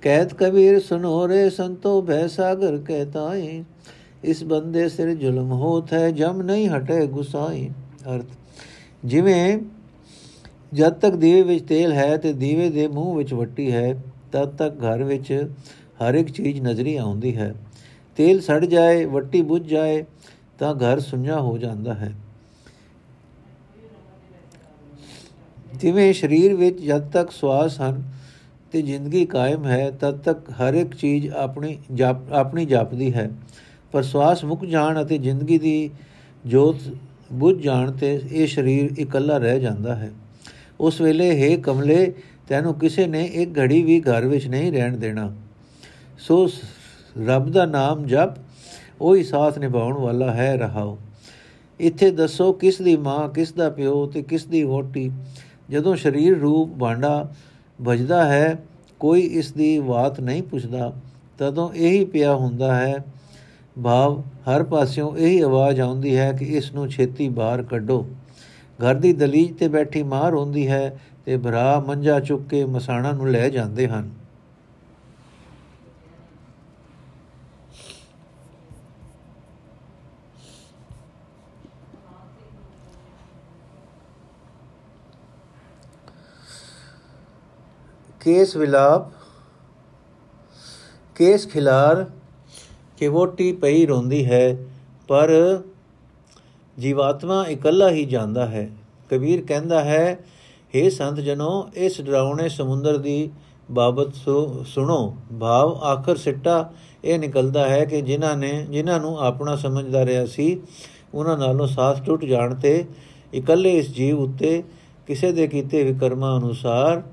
[0.02, 3.64] ਕਹਿਤ ਕਬੀਰ ਸੁਨੋ ਰੇ ਸੰਤੋ, ਭੈ ਸਾਗਰ ਕਹਿਤਾਈ
[4.24, 7.70] ਇਸ ਬੰਦੇ ਸਿਰ ਜ਼ੁਲਮ ਹੋਤ ਹੈ ਜਮ ਨਹੀਂ ਹਟੇ ਗੁਸਾਈ।
[8.16, 8.26] ਅਰਥ,
[9.06, 9.58] ਜਿਵੇਂ
[10.74, 13.94] ਜਦ ਤੱਕ ਦੀਵੇ ਵਿੱਚ ਤੇਲ ਹੈ ਤੇ ਦੀਵੇ ਦੇ ਮੂੰਹ ਵਿੱਚ ਵੱਟੀ ਹੈ,
[14.32, 15.48] ਤਦ ਤੱਕ ਘਰ ਵਿੱਚ
[16.02, 17.54] ਹਰ ਇੱਕ ਚੀਜ਼ ਨਜ਼ਰੀ ਆਉਂਦੀ ਹੈ।
[18.18, 20.06] ਤੇਲ ਸੜ ਜਾਏ, ਵੱਟੀ ਬੁੱਝ ਜਾਏ,
[20.60, 22.14] ਤਾਂ ਘਰ ਸੁੰਨਾ ਹੋ ਜਾਂਦਾ ਹੈ।
[25.76, 28.04] ਜਿਵੇਂ ਸਰੀਰ ਵਿੱਚ ਜਦ ਤੱਕ ਸਵਾਸ ਹਨ
[28.72, 33.30] ਤੇ ਜ਼ਿੰਦਗੀ ਕਾਇਮ ਹੈ, ਤਦ ਤੱਕ ਹਰ ਇੱਕ ਚੀਜ਼ ਆਪਣੀ ਜਾਪ, ਆਪਣੀ ਜਾਪਦੀ ਹੈ।
[33.92, 35.90] ਪਰ ਸਵਾਸ ਮੁੱਕ ਜਾਣ ਅਤੇ ਜ਼ਿੰਦਗੀ ਦੀ
[36.46, 36.76] ਜੋਤ
[37.34, 40.12] ਬੁੱਝ ਜਾਣ ਤੇ ਇਹ ਸਰੀਰ ਇਕੱਲਾ ਰਹਿ ਜਾਂਦਾ ਹੈ।
[40.80, 42.14] ਉਸ ਵੇਲੇ ਹੈ ਕਮਲੇ,
[42.48, 45.36] ਤੈਨੂੰ ਕਿਸੇ ਨੇ ਇੱਕ ਘੜੀ ਵੀ ਘਰ ਵਿੱਚ ਨਹੀਂ ਰਹਿਣ ਦੇਣਾ।
[46.20, 46.48] ਸੋ
[47.18, 48.34] ਰੱਬ ਦਾ ਨਾਮ ਜਪ,
[49.02, 50.98] ਉਹੀ ਸਾਥ ਨਿਭਾਉਣ ਵਾਲਾ ਹੈ ਰਹਾਓ
[51.80, 55.12] ਇੱਥੇ ਦੱਸੋ ਕਿਸ ਦੀ ਮਾਂ, ਕਿਸ ਦਾ ਪਿਓ ਤੇ ਕਿਸ ਦੀ ਵੋਟੀ
[55.70, 57.34] ਜਦੋਂ ਸਰੀਰ ਰੂਪ ਭਾਂਡਾ
[57.80, 58.58] ਵੱਜਦਾ ਹੈ,
[59.00, 60.92] ਕੋਈ ਇਸ ਦੀ ਬਾਤ ਨਹੀਂ ਪੁੱਛਦਾ।
[61.40, 63.04] ਤਦੋਂ ਇਹੀ ਪਿਆ ਹੁੰਦਾ ਹੈ,
[63.76, 68.06] ਭਾਵ ਹਰ ਪਾਸਿਓਂ ਇਹੀ ਆਵਾਜ਼ ਆਉਂਦੀ ਹੈ ਕਿ ਇਸ ਨੂੰ ਛੇਤੀ ਬਾਹਰ ਕੱਢੋ।
[68.80, 73.32] ਘਰ ਦੀ ਦਲੀਜ ਤੇ ਬੈਠੀ ਮਾਂ ਰੋਂਦੀ ਹੈ ਤੇ ਭਰਾ ਮੰਜਾ ਚੁੱਕ ਕੇ ਮਸਾਣਾ ਨੂੰ
[73.32, 74.10] ਲੈ ਜਾਂਦੇ ਹਨ।
[88.26, 89.10] ਕੇਸ ਵਿਲਾਪ,
[91.16, 92.06] ਕੇਸ ਖਿਲਾਰ
[92.98, 94.58] ਕਿ ਵੋਟੀ ਪਈ ਰੋਂਦੀ ਹੈ,
[95.10, 95.32] ਪਰ
[96.78, 98.70] ਜੀਵਾਤਮਾ ਇਕੱਲਾ ਹੀ ਜਾਂਦਾ ਹੈ।
[99.10, 100.20] ਕਬੀਰ ਕਹਿੰਦਾ ਹੈ
[100.74, 103.30] हे ਸੰਤ ਜਨੋ, ਇਸ ਡਰਾਉਣੇ ਸਮੁੰਦਰ ਦੀ
[103.72, 104.16] ਬਾਬਤ
[104.68, 106.70] ਸੁਣੋ। ਭਾਵ ਆਖਰ ਸਿੱਟਾ
[107.04, 110.62] ਇਹ ਨਿਕਲਦਾ ਹੈ ਕਿ ਜਿਨ੍ਹਾਂ ਨੇ, ਜਿਨ੍ਹਾਂ ਨੂੰ ਆਪਣਾ ਸਮਝਦਾ ਰਿਹਾ ਸੀ,
[111.14, 112.86] ਉਹਨਾਂ ਨਾਲੋਂ ਸਾਥ ਟੁੱਟ ਜਾਣ ਤੇ
[113.34, 114.64] ਇਕੱਲੇ ਇਸ ਜੀਵ ਉੱਤੇ
[115.08, 117.04] ਕਿਸੇ ਦੇ ਕੀਤੇ ਵਿਕਰਮਾਂ ਅਨੁਸਾਰ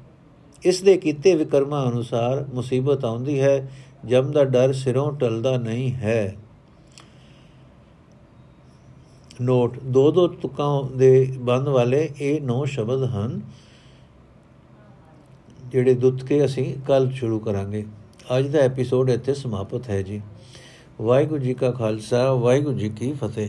[0.65, 3.71] ਇਸ ਦੇ ਕੀਤੇ ਵਿਕਰਮਾਂ ਅਨੁਸਾਰ ਮੁਸੀਬਤ ਆਉਂਦੀ ਹੈ,
[4.07, 6.37] ਜਮ ਦਾ ਡਰ ਸਿਰੋਂ ਟਲਦਾ ਨਹੀਂ ਹੈ।
[9.41, 13.41] ਨੋਟ, ਦੋ ਦੋ ਤੁਕਾਂ ਦੇ ਬੰਦ ਵਾਲੇ ਇਹ ਨੌ ਸ਼ਬਦ ਹਨ,
[15.67, 17.85] ਜਿਹੜੇ ਦੁੱਤ ਕੇ ਅਸੀਂ ਕੱਲ ਸ਼ੁਰੂ ਕਰਾਂਗੇ।
[18.39, 20.21] ਅੱਜ ਦਾ ਐਪੀਸੋਡ ਇੱਥੇ ਸਮਾਪਤ ਹੈ ਜੀ।
[21.01, 23.49] ਵਾਹਿਗੁਰੂ ਜੀ ਕਾ ਖਾਲਸਾ, ਵਾਹਿਗੁਰੂ ਜੀ ਕੀ ਫਤਿਹ।